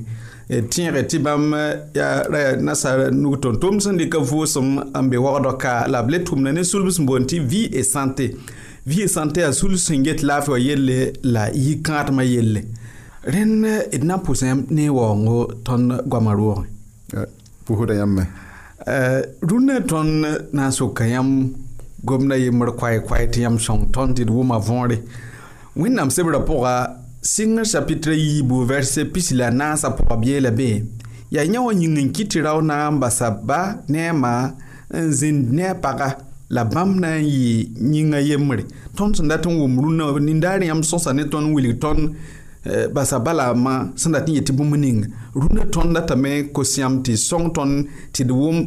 tẽege 0.70 1.02
tɩ 1.10 1.18
bãmb 1.24 1.48
yaa 1.96 2.28
nasara 2.60 3.08
nug 3.10 3.36
tʋm-tʋm 3.42 3.74
sẽn 3.80 3.96
dɩka 4.00 4.18
vʋʋsem 4.30 4.68
n 5.00 5.04
be 5.10 5.16
ka 5.60 5.86
la 5.88 6.02
b 6.02 6.10
le 6.10 6.18
tʋmda 6.18 6.52
ne 6.52 6.62
sulb 6.64 6.88
sẽn 6.92 7.06
boond 7.06 7.24
tɩ 7.28 7.40
vie 7.48 7.68
et 7.72 7.84
santé 7.84 8.30
vɩɩ 8.88 9.06
sãn 9.14 9.28
tɩ 9.34 9.40
yaa 9.40 9.52
sulg 9.52 9.76
sẽn 9.78 10.02
get 10.04 10.18
laafɩ 10.22 10.52
yelle 10.68 11.12
la 11.22 11.42
yikãadmã 11.64 12.24
yelle 12.24 12.60
rẽnd 13.32 13.64
d 14.00 14.02
na 14.08 14.14
n 14.16 14.20
pʋs 14.26 14.40
yãmb 14.48 14.62
ne 14.76 14.84
waoongo 14.96 15.38
tõnd 15.66 15.88
goamã 16.10 16.32
roogẽ 16.38 16.62
eh, 17.16 17.28
pʋsda 17.66 17.94
yãmbme 18.00 18.22
eh, 18.94 19.20
rũnnã 19.50 19.74
tõnd 19.90 20.12
na 20.52 20.66
n 20.68 20.72
soka 20.72 21.04
yãmb 21.04 21.52
gomda 22.04 22.36
yembr 22.40 22.68
koɛɛ-koɛɛ 22.80 23.24
tɩ 23.32 23.38
yãmb 23.44 23.58
sõng 23.66 23.82
tõnd 23.94 24.14
tɩ 24.16 24.22
d 24.24 24.30
wʋma 24.36 24.56
võore 24.68 24.96
wẽnnaam 25.76 26.08
sebrã 26.10 26.38
pʋga 26.48 26.74
sɩngr 27.34 27.64
chapitra 27.72 28.14
yiibu 28.16 28.56
vɛrse 28.68 29.02
pisila 29.12 29.50
naasã 29.50 29.88
pʋga 29.98 30.16
b 30.20 30.24
yeela 30.30 30.50
bee 30.50 30.76
yaa 31.34 31.44
yã 31.44 31.60
wã 31.60 31.72
yĩng 31.76 31.98
n 32.00 32.08
kɩ 32.14 32.22
tɩ 32.30 32.38
rao 32.46 32.60
na 32.64 32.88
n 32.88 32.96
basa 33.00 33.28
ba 33.30 33.80
ne 33.90 34.00
a 34.08 34.12
maa 34.12 34.44
n 34.94 35.12
zĩnd 35.12 35.52
ne 35.52 35.64
a 35.72 35.74
paga 35.74 36.24
la 36.50 36.64
bãmb 36.64 37.00
na 37.00 37.16
n 37.18 37.24
yɩ 37.24 37.68
yĩngã 37.92 38.18
yembre 38.28 38.62
tõnd 38.96 39.12
sẽn 39.16 39.28
dat 39.28 39.44
n 39.46 39.52
wʋm 39.52 39.80
rũnnã 39.84 40.18
nindaar 40.20 40.60
yãmb 40.64 40.82
sõsa 40.84 41.12
ne 41.12 41.24
tõnd 41.28 41.52
wilg 41.54 41.76
tõnd 41.80 42.14
eh, 42.64 42.88
basa 42.92 43.18
balaamã 43.18 43.92
sẽn 44.00 44.12
dat 44.16 44.26
n 44.28 44.34
yetɩ 44.40 44.52
bũmb 44.56 44.74
ninga 44.80 45.06
rũnã 45.36 45.64
tõnd 45.72 45.92
datame 45.94 46.48
kos 46.54 46.78
yãmb 46.80 47.04
tɩ 47.04 47.12
sõng 47.20 47.52
tõnd 47.54 47.84
tɩ 48.12 48.24
d 48.24 48.30
wʋm 48.32 48.58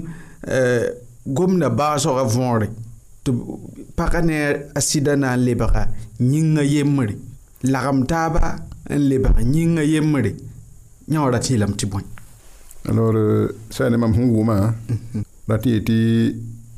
eh, 0.45 0.85
gomda 1.25 1.69
baasgã 1.73 2.21
võore 2.35 2.67
tɩ 3.25 3.33
pagã 3.97 4.21
ne 4.21 4.37
a 4.77 4.81
sɩda 4.81 5.15
na 5.17 5.33
n 5.35 5.41
lebga 5.45 5.87
yĩngã 6.21 6.61
yembre 6.73 7.15
lagem 7.65 8.03
taaba 8.07 8.59
n 8.89 9.01
lebg 9.09 9.25
yĩngã 9.55 9.81
yembre 9.93 10.35
yã 11.09 11.21
wa 11.25 11.31
rat 11.33 11.49
yeelame 11.49 11.73
tɩ 11.75 11.89
bõe 11.89 12.03
alors 12.85 13.17
eh, 13.17 13.47
sã 13.73 13.89
ne 13.89 13.97
mam 13.97 14.13
sẽn 14.13 14.29
wʋmã 14.29 14.55
rat 15.49 15.63
n 15.65 15.69
yetɩ 15.73 15.95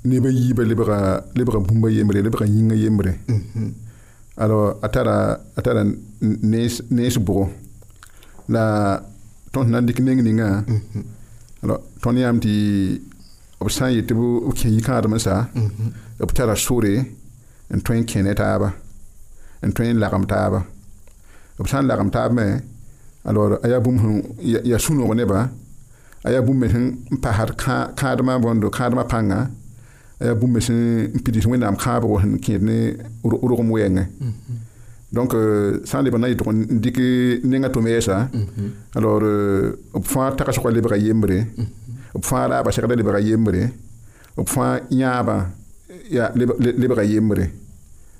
nebã 0.06 0.30
yiibã 0.30 0.64
lebga 0.68 1.58
bũmba 1.66 1.88
yembre 1.90 2.20
lebga 2.22 2.46
yĩngã 2.46 2.76
yembre 2.84 3.12
mhm. 3.28 3.70
alors 4.44 4.76
a 4.82 4.88
tara 4.94 5.18
a 5.56 5.62
tara 5.66 5.84
nees 6.52 7.16
bʋgo 7.28 7.44
la 8.50 8.66
tõnd 9.54 9.70
na 9.72 9.78
n 9.80 9.86
dɩk 9.88 10.00
neng 10.06 10.20
ningã 10.28 10.48
mhm. 10.68 11.02
alors 11.64 11.82
tõnd 12.04 12.18
yãmb 12.20 12.42
tɩ 12.44 12.54
b 13.66 13.70
sã 13.72 13.86
n 13.88 13.94
yet 13.96 14.12
b 14.12 14.20
kẽ 14.60 14.68
yikãadem 14.76 15.16
sa 15.20 15.48
mhm. 15.56 16.20
b 16.28 16.32
tara 16.36 16.56
sore 16.60 16.94
n 17.72 17.80
tõe 17.80 17.96
n 17.96 18.04
kẽ 18.04 18.22
ne 18.28 18.36
taaba 18.36 18.76
n 19.64 19.72
tõe 19.72 19.88
n 19.94 20.00
lagem 20.04 20.28
taaba 20.28 20.60
b 21.56 21.64
sã 21.66 21.80
n 21.80 21.88
lagem 21.88 22.12
taab 22.12 22.34
me 22.36 22.60
alors 23.24 23.56
a 23.64 23.68
yaa 23.72 23.80
bũmb 23.80 24.00
sẽn 24.04 24.16
yaa 24.68 24.80
sũ-nog 24.84 25.16
nebã 25.16 25.48
a 26.28 26.28
yaa 26.32 26.44
bũmb 26.44 26.60
me 26.60 26.68
sẽn 26.68 26.86
paasd 27.24 27.56
kãadmã 27.96 28.36
bõndo 28.44 28.68
kãadmã 28.68 29.08
pãngã 29.08 29.48
ya 30.24 30.32
bũmb 30.36 30.53
me 30.56 30.60
sẽn 30.62 31.12
pidis 31.24 31.46
wẽnnaam 31.46 31.75
kãabgo 31.84 32.18
hen 32.24 32.34
kene 32.46 32.77
uru 33.25 33.38
uru 33.44 33.56
wɛɛngẽ 33.56 34.06
donc 35.12 35.34
sã 35.86 35.98
n 36.00 36.06
lebg 36.06 36.18
na 36.20 36.27
yetg 36.32 36.48
n 36.48 36.80
dɩk 36.84 36.98
nengã 37.50 37.68
tʋm 37.68 37.86
yɛɛsã 37.88 38.15
alors 38.96 39.22
b 39.94 40.03
fãa 40.13 40.32
tagsgã 40.38 40.72
lebga 40.72 40.96
yembre 40.98 41.38
b 42.22 42.24
fãa 42.30 42.48
raaba 42.48 42.72
segda 42.72 42.96
lebga 42.96 43.20
yembre 43.20 43.62
b 44.38 44.48
fãa 44.48 44.80
yãabã 44.89 45.38
yaa 46.10 46.32
lebga 46.82 47.03
yembre 47.12 47.44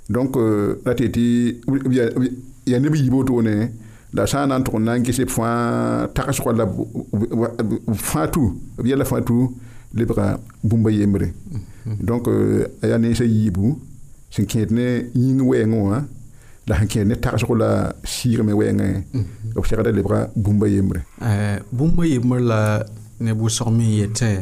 donc 0.10 0.36
la 0.86 0.94
tɩ 0.94 1.06
tɩ 1.16 1.24
yaa 2.68 2.80
neb 2.80 2.96
yib 2.96 3.14
wotone 3.14 3.56
la 4.14 4.28
sã 4.28 4.44
n 4.46 4.50
na 4.50 4.58
n 4.60 4.64
tʋg 4.64 4.76
n 4.78 4.84
na 4.84 4.92
n 5.00 5.04
ges 5.06 5.20
b 5.24 5.32
fãa 5.38 6.08
tagsgã 6.16 6.52
la 6.60 6.66
fa 6.68 7.48
fãa 8.12 8.28
tu 8.28 8.44
b 8.84 8.86
yɛla 8.92 9.06
fãa 9.06 9.24
yembre 11.00 11.28
mm 11.28 11.56
-hmm. 11.56 11.64
donc 11.86 12.28
euh, 12.28 12.66
ya 12.82 12.98
ne 12.98 13.14
sa 13.14 13.24
yibu 13.26 13.80
sẽn 14.32 14.46
kẽed 14.46 14.72
ne 14.72 15.12
yĩng 15.14 15.40
wɛɛngẽ 15.40 15.82
wã 15.84 16.02
la 16.68 16.78
sẽn 16.80 16.88
kẽed 16.88 17.08
ne 17.08 17.16
tagsg 17.16 17.50
la 17.60 17.92
sɩɩgme 18.04 18.54
wɛɛngẽ 18.54 19.02
b 19.56 19.66
segda 19.70 19.92
lebga 19.92 20.30
bũmba 20.36 20.68
yembre 20.70 21.00
euh, 21.22 21.60
bũmba 21.72 22.04
yembr 22.08 22.40
la 22.40 22.84
ne 23.20 23.32
wʋsg 23.32 23.64
euh, 23.68 23.72
me 23.72 23.84
n 23.84 23.92
yetẽ 24.00 24.40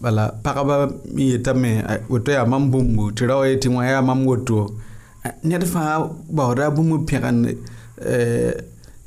bala 0.00 0.32
pagba 0.42 0.88
n 1.14 1.18
yetame 1.20 1.82
woto 2.08 2.32
yaa 2.32 2.46
mam 2.46 2.70
bũmbu 2.70 3.12
tɩ 3.16 3.26
rao 3.28 3.44
ye 3.44 3.56
tɩ 3.58 3.68
wã 3.74 3.84
yaa 3.86 4.02
mam 4.02 4.24
woto 4.26 4.72
ned 5.42 5.62
fãa 5.64 6.08
baooda 6.30 6.66
a 6.66 6.70
bũmb 6.70 7.06
pẽgend 7.06 7.48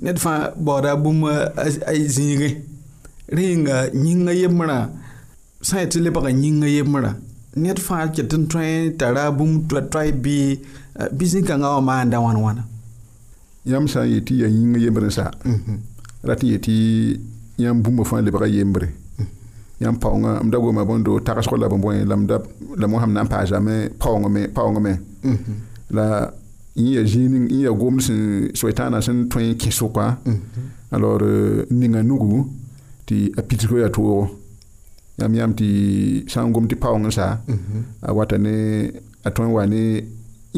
ned 0.01 0.17
fãa 0.17 0.51
baooda 0.60 0.91
a 0.91 0.96
bũmb 0.96 1.25
a 1.55 1.93
zĩige 2.15 2.58
rẽnga 3.31 3.88
yĩnga 3.93 4.34
yembrã 4.34 4.89
sã 5.62 5.77
n 5.77 5.79
yetɩ 5.88 6.00
lebga 6.01 6.29
yĩnga 6.29 6.67
yembrã 6.67 7.13
ned 7.63 7.79
fãa 7.83 8.07
ket 8.15 8.33
n 8.35 8.45
tõe 8.47 8.95
t'a 8.99 9.11
ra 9.15 9.29
bũmb 9.35 9.67
toa-toa 9.69 10.11
bɩ 10.23 10.35
bɩ 11.17 11.23
zĩ-kãngã 11.31 11.67
wã 11.75 11.81
maanda 11.89 12.17
wãn-wãna 12.25 12.61
yãmb 13.71 13.87
sã 13.91 14.01
n 14.03 14.09
yetɩ 14.13 14.25
tɩ 14.27 14.33
yaa 14.41 14.51
yĩngã 14.57 14.79
yembr 14.83 15.03
n 15.07 15.11
sa 15.17 15.25
rat 16.27 16.41
n 16.43 16.47
yetɩ 16.51 16.63
tɩ 16.65 16.73
yãmb 17.63 17.83
bũmba 17.83 18.03
fãa 18.09 18.21
lebga 18.25 18.47
yembre 18.47 18.87
yãmb 19.81 19.97
paoongã 20.03 20.31
m 20.43 20.47
da 20.51 20.57
goma 20.59 20.83
bõndo 20.89 21.19
tagsg 21.25 21.53
la 21.59 21.67
bõe 21.67 21.95
la 22.09 22.15
da 22.29 22.37
la 22.79 22.85
mosãm 22.87 23.11
na 23.13 23.21
n 23.23 23.27
paa 23.33 23.45
zame 23.45 23.75
paoongã 24.01 24.79
me 24.85 24.93
la 25.95 26.05
yẽ 26.75 26.91
yaa 26.95 27.05
zĩig 27.11 27.33
yẽ 27.53 27.63
yaa 27.65 27.77
gomd 27.81 27.99
sẽn 28.07 28.21
soɛtãanã 28.59 28.99
sẽn 29.05 29.27
tõe 29.31 29.43
n 29.51 29.57
kẽ 29.59 29.71
sʋka 29.79 30.05
alors 30.95 31.65
ninga 31.79 32.01
nugu 32.03 32.39
tɩ 33.07 33.15
a 33.39 33.41
pidgo 33.47 33.75
yaa 33.79 33.91
toogo 33.91 34.39
yam 35.21 35.33
yam 35.35 35.51
tɩ 35.57 35.65
sã 36.31 36.39
n 36.47 36.51
gom 36.55 36.65
tɩ 36.69 36.75
paoongẽ 36.81 37.09
saa 37.17 37.31
a 38.01 38.11
wata 38.17 38.35
ne 38.45 38.53
a 39.23 39.29
tõe 39.35 39.45
n 39.47 39.51
wa 39.55 39.63
ne 39.73 39.81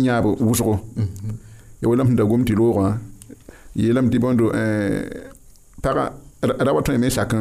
yãab 0.06 0.26
wʋsgo 0.50 0.76
ya 1.82 1.86
welame 1.90 2.10
sẽn 2.10 2.18
da 2.18 2.24
gom 2.24 2.44
tɩ 2.48 2.54
loogã 2.60 2.88
yeelame 3.80 4.10
tɩ 4.14 4.18
bõndo 4.24 4.46
pagã 5.84 6.06
ra 6.66 6.72
wa 6.76 6.82
tõe 6.86 6.98
me 7.02 7.08
sak 7.10 7.34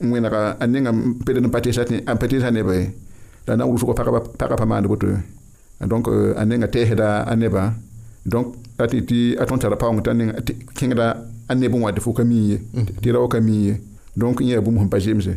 n 0.00 0.08
wẽnega 0.12 0.40
a 0.60 0.64
nengã 0.66 0.90
n 0.92 1.20
ped 1.24 1.36
n 1.36 1.50
pa 1.52 1.60
teesa 1.60 2.50
neba 2.50 2.72
ye 2.74 2.84
la 3.46 3.52
na 3.56 3.64
n 3.64 3.68
wʋsgo 3.70 3.92
pagã 4.38 4.56
pa 4.58 4.66
maand 4.66 4.86
boto 4.88 5.08
donc 5.90 6.06
a 6.40 6.42
nenga 6.48 6.68
teesda 6.72 7.24
a 7.30 7.34
neba 7.36 7.74
donc 8.24 8.54
ratɩ 8.78 8.98
tɩ 9.08 9.18
a 9.40 9.44
tõnd 9.44 9.60
tara 9.60 9.76
paoongẽ 9.76 10.02
t'a 10.02 10.12
kẽngda 10.78 11.06
a 11.50 11.54
neb 11.54 11.74
n 11.76 11.82
wa 11.84 11.90
tɩ 11.92 12.00
fo 12.02 12.12
kamin 12.16 12.44
ye 12.50 12.56
tɩ 13.02 13.12
ra 13.12 13.20
wa 13.20 13.28
kamin 13.28 13.60
ye 13.68 13.74
donc 14.16 14.40
yẽ 14.40 14.54
yaa 14.56 14.62
bũmb 14.64 14.78
sẽn 14.80 14.90
pa 14.90 14.98
zemse 15.04 15.36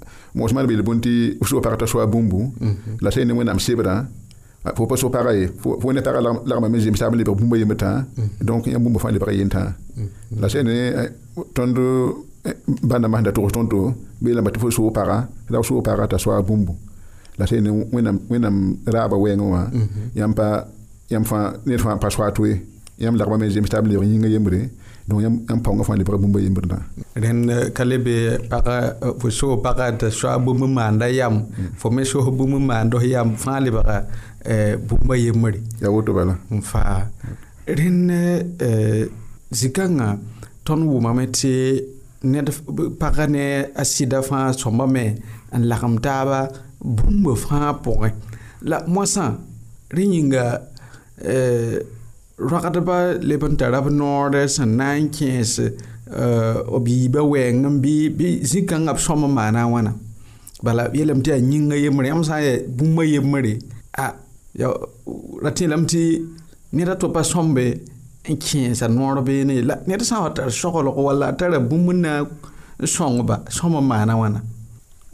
mos 0.35 0.53
mar 0.55 0.65
bil 0.67 0.81
bunti 0.83 1.37
so 1.45 1.59
parata 1.61 1.87
so 1.87 1.99
mhm. 1.99 2.07
mhm. 2.07 2.07
mhm. 2.07 2.07
eh, 2.07 2.07
eh, 2.07 2.11
bumbu 2.13 2.97
la 3.01 3.09
sey 3.11 3.25
ne 3.25 3.33
wenam 3.33 3.59
sebra 3.59 4.07
fo 4.77 4.85
pa 4.87 4.95
so 4.95 5.09
pareil 5.09 5.49
fo 5.59 5.75
ne 5.91 6.01
para 6.01 6.19
l'arme 6.21 6.69
mais 6.69 6.79
j'aime 6.83 6.95
ça 6.95 7.09
me 7.09 7.23
pour 7.23 7.35
bumbu 7.35 7.57
yemta 7.59 8.05
donc 8.41 8.67
yam 8.67 8.81
bumbu 8.83 8.99
fa 8.99 9.11
le 9.11 9.19
pareil 9.19 9.45
la 10.41 10.47
sey 10.49 10.63
ne 10.63 10.73
tondo 11.53 12.25
banda 12.83 13.07
mahda 13.07 13.31
to 13.31 13.47
tondo 13.49 13.93
be 14.21 14.29
la 14.31 14.41
batfo 14.41 14.71
so 14.71 14.89
para 14.91 15.27
la 15.49 15.61
so 15.61 15.81
para 15.81 16.07
ta 16.07 16.17
so 16.17 16.29
bumbu 16.41 16.73
la 17.37 17.45
sey 17.45 17.59
ne 17.61 17.69
wenam 17.91 18.17
wenam 18.29 18.75
raba 18.85 19.17
wengo 19.17 19.51
wa 19.51 19.67
yam 20.15 20.33
pa 20.33 20.67
yam 21.09 21.23
fa 21.25 21.55
ne 21.65 21.77
fa 21.77 21.97
pa 21.97 22.09
so 22.09 22.23
atwe 22.23 22.61
yam 22.99 23.17
l'arme 23.17 23.37
mais 23.37 23.49
j'aime 23.49 23.67
ça 23.67 23.81
me 23.81 23.89
yinga 23.91 24.29
yembre 24.29 24.61
donc 25.07 25.21
yãmb 25.21 25.51
n 25.51 25.61
paoongã 25.63 25.83
fãa 25.83 25.95
lebga 25.97 26.17
bũmba 26.17 26.39
yembrdã 26.41 26.77
rẽnd 27.23 27.51
ka 27.75 27.83
le 27.85 27.97
be 28.05 28.15
paga 28.49 28.75
fo 29.19 29.29
soo 29.29 29.57
paga 29.63 29.91
tɩ 29.99 30.09
soa 30.11 30.37
bũmb 30.37 30.63
maanda 30.73 31.07
yam 31.09 31.33
mm. 31.33 31.73
fo 31.77 31.89
euh, 31.89 31.91
euh, 31.91 31.91
euh, 31.91 31.91
me 31.95 32.03
soos 32.03 32.29
bũmb 32.37 32.65
maandos 32.65 33.03
yam 33.03 33.35
fãa 33.37 33.59
lebga 33.59 34.05
bũmba 34.89 35.15
yembre 35.17 35.59
ya 35.81 35.89
woto 35.91 36.13
bala 36.13 36.35
n 36.51 36.61
faa 36.61 37.07
rẽnd 37.67 38.11
zikãngã 39.51 40.17
tõnd 40.65 40.83
wʋmame 40.89 41.25
tɩ 41.33 41.81
ned 42.23 42.49
pagã 42.99 43.27
ne 43.27 43.65
a 43.75 43.83
sɩda 43.83 44.21
fãa 44.21 44.53
sõmbame 44.53 45.05
n 45.51 45.61
lagem 45.69 45.97
taaba 45.99 46.49
bũmba 46.79 47.33
fãa 47.35 47.73
pʋgẽ 47.83 48.11
la 48.61 48.77
moasã 48.87 49.33
rẽ 49.89 50.03
yĩnga 50.05 50.45
roagdbã 52.49 52.97
leb 53.27 53.43
n 53.45 53.55
tara 53.59 53.79
b 53.81 53.87
noor 53.99 54.29
sẽn 54.55 54.69
na 54.77 54.89
n 54.99 55.05
kẽes 55.15 55.53
b 56.09 56.85
yiibã 56.91 57.21
wɛɛng 57.31 57.59
n 57.73 57.81
bɩ 57.83 57.91
bɩ 58.17 58.25
zĩ-kãngã 58.49 58.93
b 58.95 58.99
sõm 59.05 59.21
n 59.29 59.33
maana 59.35 59.61
wãna 59.73 59.91
bala 60.63 60.83
yeelame 60.95 61.21
tɩ 61.25 61.29
yaa 61.35 61.41
yĩnga 61.51 61.75
yembre 61.83 62.05
yãmb 62.09 62.23
sã 62.27 62.35
n 62.39 62.43
yaa 62.45 62.57
bũmbã 62.77 63.03
yembre 63.13 63.53
a 63.93 64.07
ra 65.43 65.49
tẽelame 65.57 65.85
tɩ 65.91 66.01
ned 66.75 66.89
a 66.89 66.95
topa 67.01 67.21
sõmbe 67.31 67.65
n 68.29 68.35
kẽesa 68.43 68.87
noor 68.89 69.21
beene 69.21 69.61
la 69.61 69.75
ned 69.87 70.01
sã 70.01 70.17
n 70.21 70.21
wa 70.25 70.29
tar 70.33 70.49
soglg 70.49 70.97
wall 70.97 71.21
a 71.23 71.31
tara 71.37 71.59
bũmb 71.59 71.93
na 72.03 72.21
n 72.25 72.27
sõngba 72.85 73.35
sõm 73.55 73.77
n 73.79 73.85
maana 73.87 74.17
wãna 74.17 74.39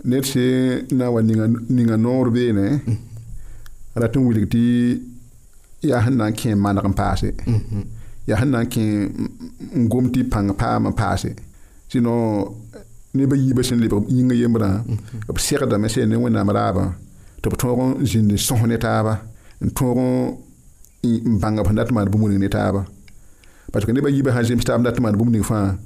ned 0.07 0.23
sẽn 0.23 0.87
na 0.95 1.05
n 1.11 1.11
wa 1.13 1.19
ninga 1.75 1.97
noor 1.99 2.31
beene 2.31 2.79
mm. 2.81 2.97
ratɩ 4.01 4.15
n 4.19 4.23
wilg 4.27 4.47
tɩ 4.47 4.63
ya 5.81 5.99
hanna 6.01 6.31
ke 6.31 6.55
manarin 6.55 6.93
fashe 6.93 7.33
ya 8.27 8.35
hanna 8.37 8.65
ke 8.65 9.11
ngumti 9.77 10.23
pang 10.29 10.53
pa 10.57 10.79
ma 10.79 10.91
fashe 10.91 11.35
sino 11.87 12.55
ne 13.13 13.25
ba 13.25 13.35
yi 13.37 13.53
ba 13.53 13.61
shin 13.63 13.79
libra 13.79 13.99
yinga 14.09 14.35
yimra 14.35 14.83
ba 15.27 15.39
sheikh 15.39 15.63
da 15.69 15.77
mese 15.77 16.05
ne 16.05 16.15
wona 16.15 16.41
maraba 16.43 16.93
to 17.41 17.49
to 17.49 17.67
ron 17.67 18.03
jinde 18.03 18.37
son 18.37 18.65
ne 18.67 18.77
taba 18.77 19.21
to 19.75 19.85
ron 19.93 20.37
in 21.03 21.37
banga 21.39 21.63
ba 21.63 21.71
natma 21.73 22.05
bu 22.09 22.17
mun 22.17 22.37
ne 22.37 22.47
taba 22.47 22.85
parce 23.71 23.85
que 23.85 23.91
ne 23.91 24.01
ba 24.01 24.09
yi 24.09 24.21
ba 24.23 24.31
hajim 24.31 24.59
stam 24.61 24.81
natma 24.81 25.11
bu 25.13 25.25
mun 25.25 25.43
fa 25.43 25.77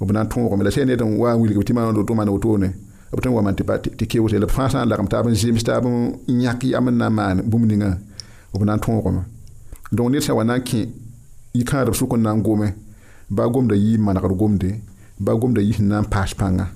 ob 0.00 0.12
na 0.12 0.24
to 0.26 0.40
ron 0.48 0.62
la 0.62 0.70
sheikh 0.70 0.86
ne 0.86 0.94
don 0.96 1.16
wa 1.16 1.34
wili 1.34 1.54
ko 1.54 1.62
timan 1.62 1.94
do 1.94 2.04
to 2.04 2.14
man 2.14 2.28
o 2.28 2.36
to 2.36 2.58
ne 2.58 2.68
ob 3.12 3.20
to 3.22 3.30
wa 3.32 3.40
man 3.40 3.54
ti 3.56 3.64
pa 3.64 3.78
ti 3.78 4.06
ke 4.06 4.20
wo 4.20 4.28
se 4.28 4.38
le 4.38 4.46
fa 4.46 4.68
sa 4.68 4.84
la 4.84 4.94
kam 4.96 5.08
taba 5.08 5.30
jinde 5.32 5.58
stam 5.58 5.84
nyaki 6.28 6.68
amna 6.78 7.08
man 7.08 7.40
bu 7.50 7.56
mun 7.58 7.68
ni 7.68 7.76
nga 7.80 7.90
ob 8.54 8.62
na 8.64 8.76
to 8.76 8.92
ron 9.04 9.24
donc 9.92 10.10
ned 10.10 10.20
sẽn 10.22 10.36
wa 10.36 10.44
na 10.44 10.56
n 10.56 10.62
kẽ 10.68 10.78
yi 10.78 10.92
yikãadb 11.62 11.94
sʋk 11.98 12.16
n 12.16 12.22
na 12.24 12.32
n 12.34 12.42
gome 12.44 12.68
baa 13.30 13.48
gomda 13.52 13.74
yi 13.76 13.96
manegr 13.98 14.32
gomde 14.40 14.68
baa 15.24 15.36
gomda 15.40 15.60
yɩ 15.62 15.74
sẽn 15.78 15.88
na 15.88 15.98
n 16.02 16.10
paas 16.12 16.34
pãnga 16.36 16.66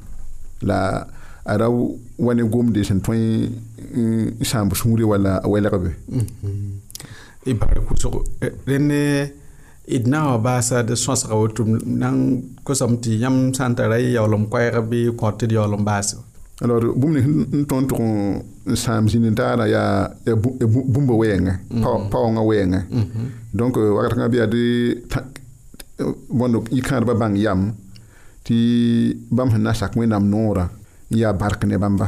la 0.63 1.07
a 1.45 1.55
ra 1.59 1.67
eh, 1.67 1.69
mm-hmm. 1.69 1.83
e 1.83 2.23
e, 2.23 2.23
wa 2.27 2.35
ne 2.35 2.43
gomde 2.47 2.81
sẽn 2.89 3.01
tõe 3.05 3.17
n 3.19 4.45
sãamb 4.45 4.73
sũure 4.75 5.05
wala 5.05 5.41
wɛlgbe 5.45 5.91
y 7.49 7.53
barg 7.59 7.85
kʋsg 7.85 8.65
rẽnd 8.71 8.91
d 9.85 10.05
na 10.09 10.19
n 10.23 10.29
wa 10.33 10.39
baasa 10.39 10.81
d 10.87 10.95
sõsga 10.97 11.35
woto 11.37 11.67
na 11.85 12.09
kosame 12.65 12.97
tɩ 13.03 13.13
yãmb 13.23 13.53
sã 13.55 13.69
n 13.69 13.75
tara 13.75 13.99
y 14.01 14.15
yaoolem 14.17 14.47
koɛɛg 14.49 14.89
bɩ 14.89 14.99
kõ 15.21 15.35
tɩ 15.39 15.47
d 15.51 15.55
yaoolem 15.59 15.85
baasba 15.85 16.23
alors 16.63 16.83
bũmb 16.95 17.15
ning 17.15 17.31
n 17.61 17.65
tõnd 17.67 17.89
tʋg 17.91 18.01
n 18.73 18.77
sãam 18.79 19.07
zĩnin-taarã 19.11 19.65
ya 19.67 19.83
bũmba 20.95 21.15
wɛɛngẽ 21.21 21.55
pa 22.11 22.19
wãngã 22.23 22.43
wɛɛngẽ 22.49 22.81
donc 23.59 23.77
euh, 23.77 23.91
wakat 23.97 24.13
kãngã 24.15 24.29
bɩ 24.33 24.37
yaa 24.39 24.49
bõnd 26.39 26.55
euh, 26.55 26.63
yikãadbã 26.71 27.15
bãng 27.23 27.37
yam 27.45 27.61
tɩ 28.45 28.55
bãmb 29.31 29.51
sẽn 29.53 29.63
na 29.63 29.73
sak 29.75 29.93
wẽnnaam 29.99 30.31
noorã 30.31 30.69
n 31.11 31.15
yaa 31.19 31.33
bark 31.33 31.65
ne 31.65 31.77
bãmba 31.83 32.07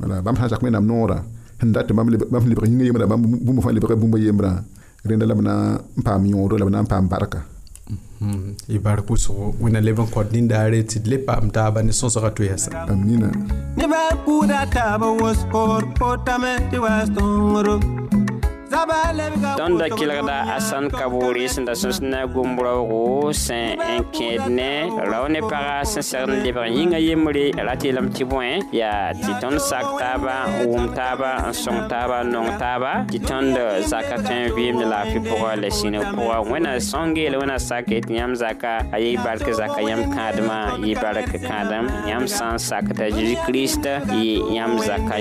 wala 0.00 0.22
bãmb 0.24 0.38
sã 0.38 0.48
sak 0.48 0.62
wẽnnaam 0.64 0.86
noorã 0.90 1.18
sẽn 1.60 1.70
dat 1.74 1.84
tɩ 1.88 1.92
bãmb 1.94 2.08
lebg 2.48 2.62
yĩngã 2.64 2.84
yembrã 2.88 3.06
bãmb 3.12 3.24
bũmba 3.46 3.60
fãa 3.64 3.72
lebga 3.76 3.96
bũmba 4.02 4.18
yembrã 4.24 4.52
rẽnda 5.08 5.26
la 5.26 5.34
b 5.34 5.40
na 5.48 5.54
n 5.98 6.02
paam 6.06 6.22
la 6.60 6.64
b 6.68 6.70
na 6.72 6.80
paam 6.92 7.04
barka 7.12 7.40
Mm-hmm. 7.90 8.76
Ibar 8.78 9.02
kousou, 9.08 9.50
wina 9.64 9.80
levon 9.80 10.06
kwa 10.12 10.24
dindare 10.24 10.82
Tidle 10.92 11.18
pa 11.24 11.40
mta 11.40 11.64
abane 11.70 11.92
son 11.92 12.10
sora 12.12 12.30
tweye 12.30 12.58
sa 12.58 12.82
Amin 12.84 13.24
Ibar 13.78 14.24
kousou, 14.24 14.40
wina 16.60 17.66
levon 17.66 17.66
kwa 17.72 17.76
dindare 17.82 18.18
Don 19.56 19.78
da 19.78 19.88
kilgada 19.90 20.46
asan 20.56 20.86
Kabouri 20.94 21.48
sin 21.50 21.66
da 21.66 21.74
sos 21.74 21.98
na 22.00 22.22
gumbrawo 22.26 23.32
sin 23.34 23.74
en 23.82 24.04
kedne 24.14 24.86
rawne 25.10 25.40
para 25.50 25.84
sin 25.84 26.02
sern 26.02 26.30
de 26.44 26.52
yinga 26.76 26.98
yemuri 27.02 27.50
rati 27.52 27.90
lam 27.92 28.06
ti 28.14 28.22
ya 28.72 29.10
titon 29.12 29.58
sak 29.58 29.82
taba 29.98 30.46
wum 30.66 30.86
taba 30.94 31.50
en 31.68 31.88
taba 31.90 32.22
non 32.22 32.46
taba 32.62 33.06
ti 33.10 33.18
ton 33.18 33.50
de 33.52 33.82
zakatin 33.90 34.54
vim 34.54 34.78
de 34.78 34.84
la 34.86 35.02
fi 35.04 35.18
pour 35.18 35.50
le 35.56 35.68
sine 35.70 35.98
pour 36.14 36.38
wena 36.48 36.78
songe 36.78 37.18
le 37.32 37.38
wena 37.42 37.58
saket 37.58 38.06
nyam 38.08 38.36
zaka 38.36 38.86
ayi 38.94 39.16
barke 39.16 39.50
zaka 39.52 39.82
yam 39.82 40.14
kadma 40.14 40.76
yi 40.86 40.94
barke 40.94 41.38
kadam 41.42 41.88
yam 42.06 42.28
san 42.28 42.54
sakata 42.56 43.10
Jésus 43.10 43.34
Christ 43.46 43.84
yi 44.14 44.40
yam 44.54 44.78
zaka 44.78 45.18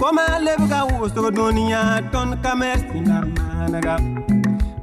Koma 0.00 0.40
lebga 0.40 0.88
wusto 0.88 1.28
dunia 1.30 2.00
ton 2.10 2.32
kamer 2.40 2.80
sina 2.88 3.20
managa. 3.52 4.00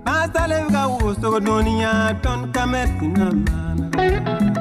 Masa 0.05 0.45
lebga 0.45 0.85
wusto 0.93 1.41
dunia 1.41 2.13
ton 2.21 2.53
kamer 2.53 2.85
sina 3.01 3.33
managa. 3.49 4.56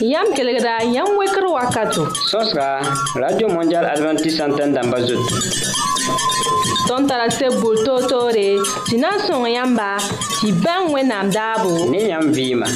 Yam 0.00 0.32
kelegda, 0.34 0.80
yam 0.94 1.18
wekr 1.20 1.44
wakato. 1.46 2.06
Sos 2.32 2.48
ka, 2.56 2.80
Radio 3.20 3.48
Mondial 3.52 3.84
Adventist 3.84 4.38
Santen 4.40 4.72
damba 4.72 4.96
zot. 5.04 5.20
Ton 6.88 7.04
tarase 7.06 7.48
boul 7.60 7.76
to 7.84 7.94
to 8.08 8.20
re, 8.32 8.56
si 8.88 8.96
nan 8.96 9.18
son 9.20 9.44
yamba, 9.46 9.98
si 10.40 10.52
ben 10.52 10.88
we 10.92 11.02
nam 11.02 11.28
dabo. 11.30 11.88
Ne 11.92 12.08
yam 12.08 12.32
vima. 12.32 12.66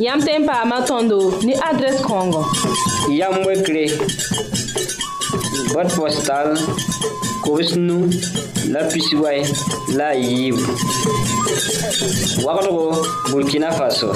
Yam 0.00 0.18
tempa 0.20 0.64
matondo, 0.66 1.38
ni 1.46 1.54
adres 1.54 2.00
kongo. 2.02 2.42
Yam 3.10 3.38
wekre, 3.46 3.86
bot 5.74 5.88
postal, 5.94 6.56
kobs 7.48 7.80
nu 7.80 8.04
la 8.68 8.84
pisiway 8.92 9.40
la 9.96 10.12
a 10.12 10.12
yiibu 10.12 10.60
wagdgo 12.44 12.92
burkina 13.32 13.72
faso 13.72 14.12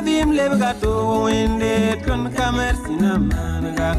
bim 0.04 0.36
lebga 0.36 0.74
to 0.84 1.22
wende 1.32 1.96
ton 2.04 2.28
kamer 2.36 2.74
sinamanaga 2.84 3.92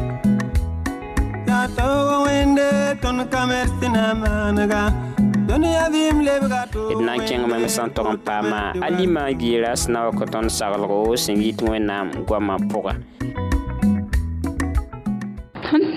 ya 1.49 1.59
to 1.75 2.21
wende 2.29 2.67
ton 3.01 3.19
kamer 3.33 3.65
sinamanaga 3.81 4.81
d 5.17 5.49
na 5.57 7.17
n 7.17 7.19
kẽngame 7.27 7.57
me 7.61 7.65
sẽn 7.75 7.89
tog 7.97 8.05
n 8.13 8.17
paama 8.21 8.69
a 8.85 8.87
lima 8.93 9.33
giira 9.33 9.73
sẽn 9.75 9.91
na 9.97 9.99
wa 10.05 10.11
ko 10.13 10.25
tõnd 10.29 10.49
saglgo 10.53 11.17
sẽn 11.17 11.41
yit 11.41 11.57
wẽnnaam 11.65 12.07
goamã 12.29 12.55
pʋga 12.69 12.93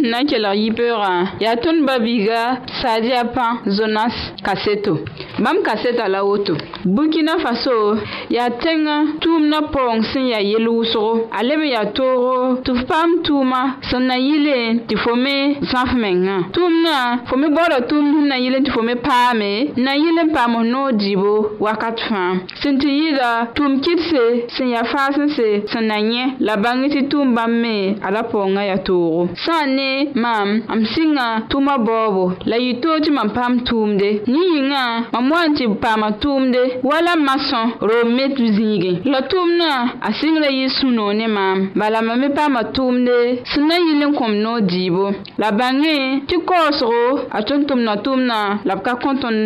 n 0.03 0.11
na 0.13 0.19
n 0.23 0.27
kelg 0.31 0.55
yipɩ 0.63 0.87
wʋgã 0.95 1.43
yaa 1.43 1.57
tõnd 1.63 1.85
babiiga 1.87 2.41
sadia 2.81 3.23
pã 3.35 3.47
zonas 3.77 4.15
kaseto 4.47 4.95
bãmb 5.43 5.61
kaseta 5.67 6.05
la 6.15 6.21
woto 6.25 6.55
burkina 6.87 7.35
faso 7.43 7.99
yaa 8.31 8.51
tẽngã 8.63 8.97
tʋʋmdã 9.23 9.59
paoong 9.75 10.03
sẽn 10.11 10.25
yaa 10.33 10.41
yel-wʋsgo 10.43 11.07
a 11.33 11.41
leb 11.43 11.61
n 11.61 11.69
yaa 11.75 11.87
toogo 11.99 12.63
tɩ 12.65 12.73
f 12.79 12.81
paam 12.87 13.11
tʋʋma 13.27 13.61
sẽn 13.91 14.03
na 14.07 14.15
yɩle 14.19 14.57
tɩ 14.89 14.97
fo 15.03 15.17
me 15.17 15.37
zãf 15.71 15.91
mengã 15.95 16.37
tʋʋmdã 16.55 16.95
fo 17.27 17.35
me 17.37 17.47
baooda 17.55 17.79
tʋʋmd 17.89 18.15
sẽn 18.15 18.29
na 18.31 18.37
yɩl 18.39 18.57
tɩ 18.67 18.71
fo 18.75 18.81
me 18.87 18.95
paame 19.07 19.51
n 19.75 19.83
na 19.83 19.93
yɩl 19.99 20.19
n 20.23 20.33
paam 20.33 20.53
f 20.59 20.63
noog-diibo 20.65 21.59
wakat 21.61 21.99
fãa 22.09 22.31
sẽn 22.63 22.79
tɩ 22.79 22.87
yɩɩda 22.89 23.31
tʋʋm 23.57 23.73
kɩtse 23.85 24.23
sẽn 24.57 24.69
yaa 24.71 24.87
faasẽnse 24.93 25.47
sẽn 25.67 25.85
na 25.91 25.97
yẽ 25.99 26.37
la 26.41 26.57
bãng 26.57 26.87
tɩ 26.87 27.03
tʋʋm 27.11 27.35
bãmb 27.35 27.55
me 27.63 27.75
a 28.03 28.09
la 28.15 28.23
paoongã 28.31 28.63
yaa 28.71 28.79
toogo 28.87 29.29
sã 29.45 29.67
n 29.67 29.75
ne 29.77 29.88
ne 29.89 29.97
mam 30.23 30.49
mam 30.69 30.81
sɩngã 30.93 31.29
tʋʋmã 31.51 31.75
baoobo 31.87 32.25
la 32.51 32.57
yɩ 32.67 32.73
toog 32.83 33.01
tɩ 33.05 33.11
mam 33.17 33.29
paam 33.37 33.53
tʋʋmde 33.69 34.09
ne 34.33 34.39
yĩngã 34.55 34.83
mam 35.13 35.25
wa 35.33 35.41
n 35.49 35.55
tɩ 35.57 35.65
paama 35.83 36.09
tʋʋmde 36.23 36.61
wala 36.89 37.13
n 37.19 37.25
masõ 37.29 37.61
roog 37.89 38.09
me 38.17 38.25
zĩige 38.57 38.93
la 39.13 39.21
tʋʋmdã 39.31 39.71
a 40.07 40.09
sɩngra 40.21 40.49
yɩ 40.59 40.67
sũ-noog 40.79 41.13
ne 41.19 41.27
maam 41.37 41.59
bala 41.79 41.99
mam 42.07 42.19
me 42.21 42.29
paama 42.37 42.61
tʋʋmde 42.77 43.17
sẽn 43.51 43.65
na 43.69 43.75
yɩl 43.87 44.01
n 44.07 44.15
kõm 44.19 44.33
noog 44.45 44.63
diibo 44.71 45.07
la 45.41 45.49
bãngẽ 45.59 46.01
tɩ 46.29 46.37
kaoosgo 46.49 47.01
a 47.31 47.39
tõnd 47.47 47.65
tʋmdã 47.69 47.95
tʋʋmdã 48.05 48.39
la 48.69 48.75
b 48.77 48.81
ka 48.85 48.93
kõ 49.03 49.11
tõnd 49.23 49.41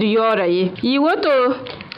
d 0.00 0.04
yaoodã 0.14 0.46
ye 0.56 0.64
yɩ 0.94 0.98
woto 1.04 1.32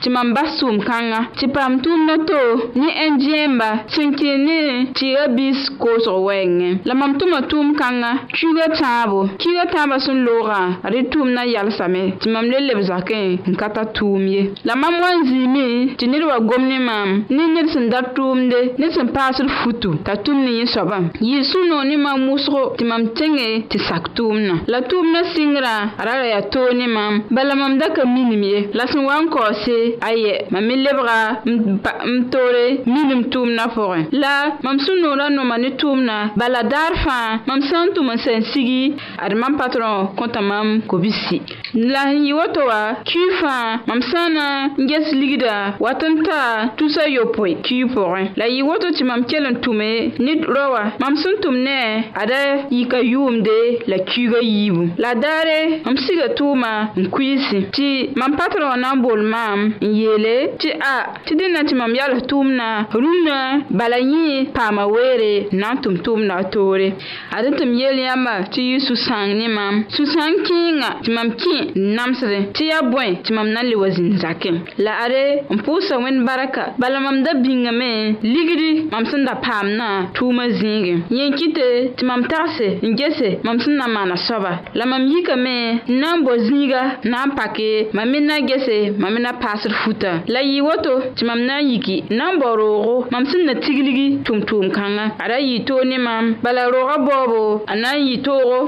Ti 0.00 0.10
mam 0.10 0.34
basoum 0.34 0.78
kanga 0.84 1.30
Ti 1.36 1.48
pram 1.48 1.80
toum 1.80 2.04
na 2.06 2.16
tou 2.28 2.68
Ni 2.76 2.88
enjien 3.06 3.56
ba 3.58 3.84
Senke 3.88 4.28
ni 4.44 4.92
Ti 4.92 5.08
e 5.16 5.24
bis 5.34 5.70
koso 5.80 6.18
wengen 6.28 6.80
La 6.84 6.94
mam 6.94 7.16
toum 7.18 7.32
a 7.32 7.40
toum 7.48 7.74
kanga 7.74 8.28
Kiga 8.28 8.68
tabo 8.76 9.24
Kiga 9.38 9.64
taba 9.72 9.98
son 9.98 10.20
lo 10.26 10.42
ra 10.44 10.76
Ri 10.84 11.08
toum 11.08 11.32
na 11.32 11.44
yal 11.46 11.70
same 11.72 12.18
Ti 12.20 12.28
mam 12.28 12.44
le 12.44 12.60
le 12.66 12.74
bezake 12.76 13.40
Nkata 13.48 13.84
toum 13.96 14.26
ye 14.28 14.52
La 14.64 14.76
mam 14.76 15.00
wan 15.00 15.24
zimi 15.24 15.96
Ti 15.96 16.06
nil 16.08 16.26
wagom 16.26 16.68
ni 16.68 16.78
mam 16.78 17.24
Ni 17.30 17.46
nil 17.54 17.68
sen 17.72 17.88
dak 17.88 18.12
toum 18.14 18.50
de 18.50 18.76
Ni 18.78 18.92
sen 18.92 19.08
pasil 19.16 19.48
futu 19.62 19.96
Kata 20.04 20.22
toum 20.22 20.44
ni 20.44 20.60
yisoban 20.60 21.08
Ye 21.20 21.42
sou 21.42 21.64
noni 21.64 21.96
mam 21.96 22.26
mousro 22.28 22.76
Ti 22.76 22.84
mam 22.84 23.08
tenge 23.16 23.64
Ti 23.72 23.78
sak 23.88 24.12
toum 24.14 24.44
na 24.44 24.60
La 24.68 24.82
toum 24.82 25.08
na 25.12 25.24
singra 25.32 25.74
Ara 25.96 26.20
re 26.20 26.32
atou 26.36 26.68
ni 26.76 26.84
mam 26.86 27.24
Ba 27.30 27.44
la 27.48 27.54
mam 27.56 27.78
dake 27.80 28.04
minim 28.04 28.42
ye 28.44 28.68
La 28.76 28.86
sen 28.92 29.00
wanko 29.08 29.40
se 29.64 29.85
aye, 30.00 30.46
mamin 30.50 30.76
levra, 30.84 31.36
mpa 31.46 31.90
mtore, 32.06 32.80
milim 32.86 33.24
toum 33.24 33.50
na 33.50 33.68
foren. 33.68 34.04
La, 34.12 34.56
mamsoun 34.62 35.00
nou 35.02 35.14
la 35.16 35.28
nou 35.30 35.44
mani 35.46 35.70
toum 35.80 36.02
na, 36.06 36.30
ba 36.36 36.48
la 36.48 36.62
dar 36.62 36.96
fan, 37.04 37.40
mamsoun 37.46 37.94
touman 37.94 38.18
sen 38.22 38.44
sigi, 38.52 38.94
ad 39.18 39.34
man 39.38 39.56
patron 39.60 40.10
konta 40.18 40.42
mam 40.42 40.80
kou 40.88 40.98
bisik. 41.02 41.54
La 41.74 42.06
yiwoto 42.12 42.66
wa, 42.68 42.80
kyu 43.08 43.30
fan, 43.40 43.80
mamsoun 43.88 44.36
nan 44.36 44.76
nges 44.78 45.12
ligida, 45.14 45.76
watan 45.80 46.22
ta, 46.26 46.40
tout 46.76 46.88
sa 46.92 47.06
yo 47.10 47.26
pouy, 47.34 47.56
kyu 47.66 47.88
foren. 47.94 48.30
La 48.38 48.48
yiwoto 48.50 48.92
ti 48.96 49.04
mam 49.06 49.24
telen 49.30 49.60
toume, 49.64 49.90
nit 50.18 50.46
rowa, 50.46 50.92
mamsoun 51.02 51.40
toum 51.44 51.60
ne, 51.66 51.80
ade, 52.18 52.42
yi 52.74 52.86
ka 52.90 53.00
yu 53.04 53.28
mde, 53.32 53.86
la 53.90 53.98
kyu 54.08 54.30
ga 54.32 54.40
yibu. 54.44 54.88
La 55.02 55.14
dare, 55.14 55.80
mamsoun 55.86 56.20
ga 56.22 56.28
touman, 56.38 56.90
mkwisi, 56.96 57.64
ti, 57.76 57.90
maman 58.16 58.36
patron 58.36 58.74
nan 58.82 59.00
bol 59.02 59.22
mam, 59.24 59.70
n 59.80 59.92
yeele 59.94 60.56
tɩ 60.58 60.70
a 60.82 60.96
tɩ 61.26 61.32
dẽnna 61.38 61.60
tɩ 61.68 61.74
mam 61.78 61.94
yals 61.94 62.22
tʋʋmdã 62.28 62.68
rũndã 63.02 63.38
bala 63.78 63.98
yẽ 63.98 64.46
paama 64.54 64.84
weere 64.86 65.48
n 65.52 65.58
na 65.60 65.68
n 65.74 65.78
tʋm 65.82 65.94
tʋʋmdã 66.04 66.36
toore 66.52 66.92
ad 67.32 67.44
tɩ 67.56 67.64
m 67.66 67.74
yeel 67.74 67.98
yãmba 68.06 68.48
tɩ 68.52 68.60
yɩ 68.62 68.78
sũ-sãng 68.86 69.34
ne 69.38 69.48
mam 69.48 69.84
sũ-sãng 69.88 70.34
kẽenga 70.46 70.90
tɩ 71.04 71.12
mam 71.12 71.28
kẽ 71.30 71.58
n 71.76 71.94
namsdẽ 71.94 72.40
tɩ 72.56 72.64
yaa 72.70 72.82
bõe 72.90 73.08
tɩ 73.24 73.34
mam 73.34 73.48
na 73.52 73.60
n 73.62 73.68
le 73.68 73.76
wa 73.76 73.88
zĩnd 73.88 74.18
zakẽ 74.18 74.54
la 74.78 74.92
are 75.04 75.44
n 75.50 75.58
pʋʋsa 75.64 75.94
wẽnd 76.04 76.24
barka 76.26 76.74
bala 76.78 77.00
mam 77.00 77.22
da 77.22 77.32
bĩngame 77.34 78.20
ligri 78.24 78.88
mam 78.90 79.04
sẽn 79.04 79.24
da 79.26 79.34
paamdã 79.36 80.12
tʋʋmã 80.14 80.44
zĩigẽ 80.56 80.96
yẽn 81.12 81.32
kɩte 81.36 81.66
tɩ 81.96 82.02
mam 82.06 82.22
tagse 82.28 82.80
n 82.82 82.94
gese 82.96 83.38
mam 83.44 83.58
sẽn 83.60 83.76
na 83.76 83.86
n 83.86 83.92
maana 83.92 84.16
soaba 84.16 84.60
la 84.74 84.86
mam 84.86 85.04
yikame 85.04 85.82
n 85.88 86.00
na 86.00 86.16
n 86.16 86.24
bo 86.24 86.32
zĩiga 86.36 87.02
n 87.04 87.10
na 87.10 87.26
n 87.28 87.36
pake 87.36 87.90
mam 87.92 88.08
me 88.08 88.20
na 88.20 88.40
gese 88.40 88.94
mam 88.98 89.12
me 89.14 89.20
na 89.20 89.32
paas 89.36 89.65
sɩd 89.68 89.74
futa 89.82 90.12
la 90.28 90.40
yɩ 90.40 90.60
woto 90.66 90.92
tɩ 91.16 91.24
mam 91.26 91.40
na 91.46 91.56
n 91.60 91.68
yiki 91.70 92.04
n 92.10 92.16
na 92.16 92.24
n 92.32 92.38
bao 92.40 92.56
roogo 92.56 93.06
mam 93.12 93.24
sẽn 93.30 93.44
na 93.46 93.54
tiglgi 93.54 94.06
tʋm-tʋʋm 94.24 94.70
kãngã 94.76 95.04
ad 95.24 95.30
a 95.36 95.38
yɩ 95.38 95.64
toog 95.66 95.84
ne 95.84 95.98
mam 95.98 96.34
bala 96.42 96.62
roogã 96.74 96.96
baoobo 97.06 97.64
a 97.70 97.74
na 97.82 97.90
n 97.98 98.06
yɩ 98.08 98.16
toogo 98.26 98.58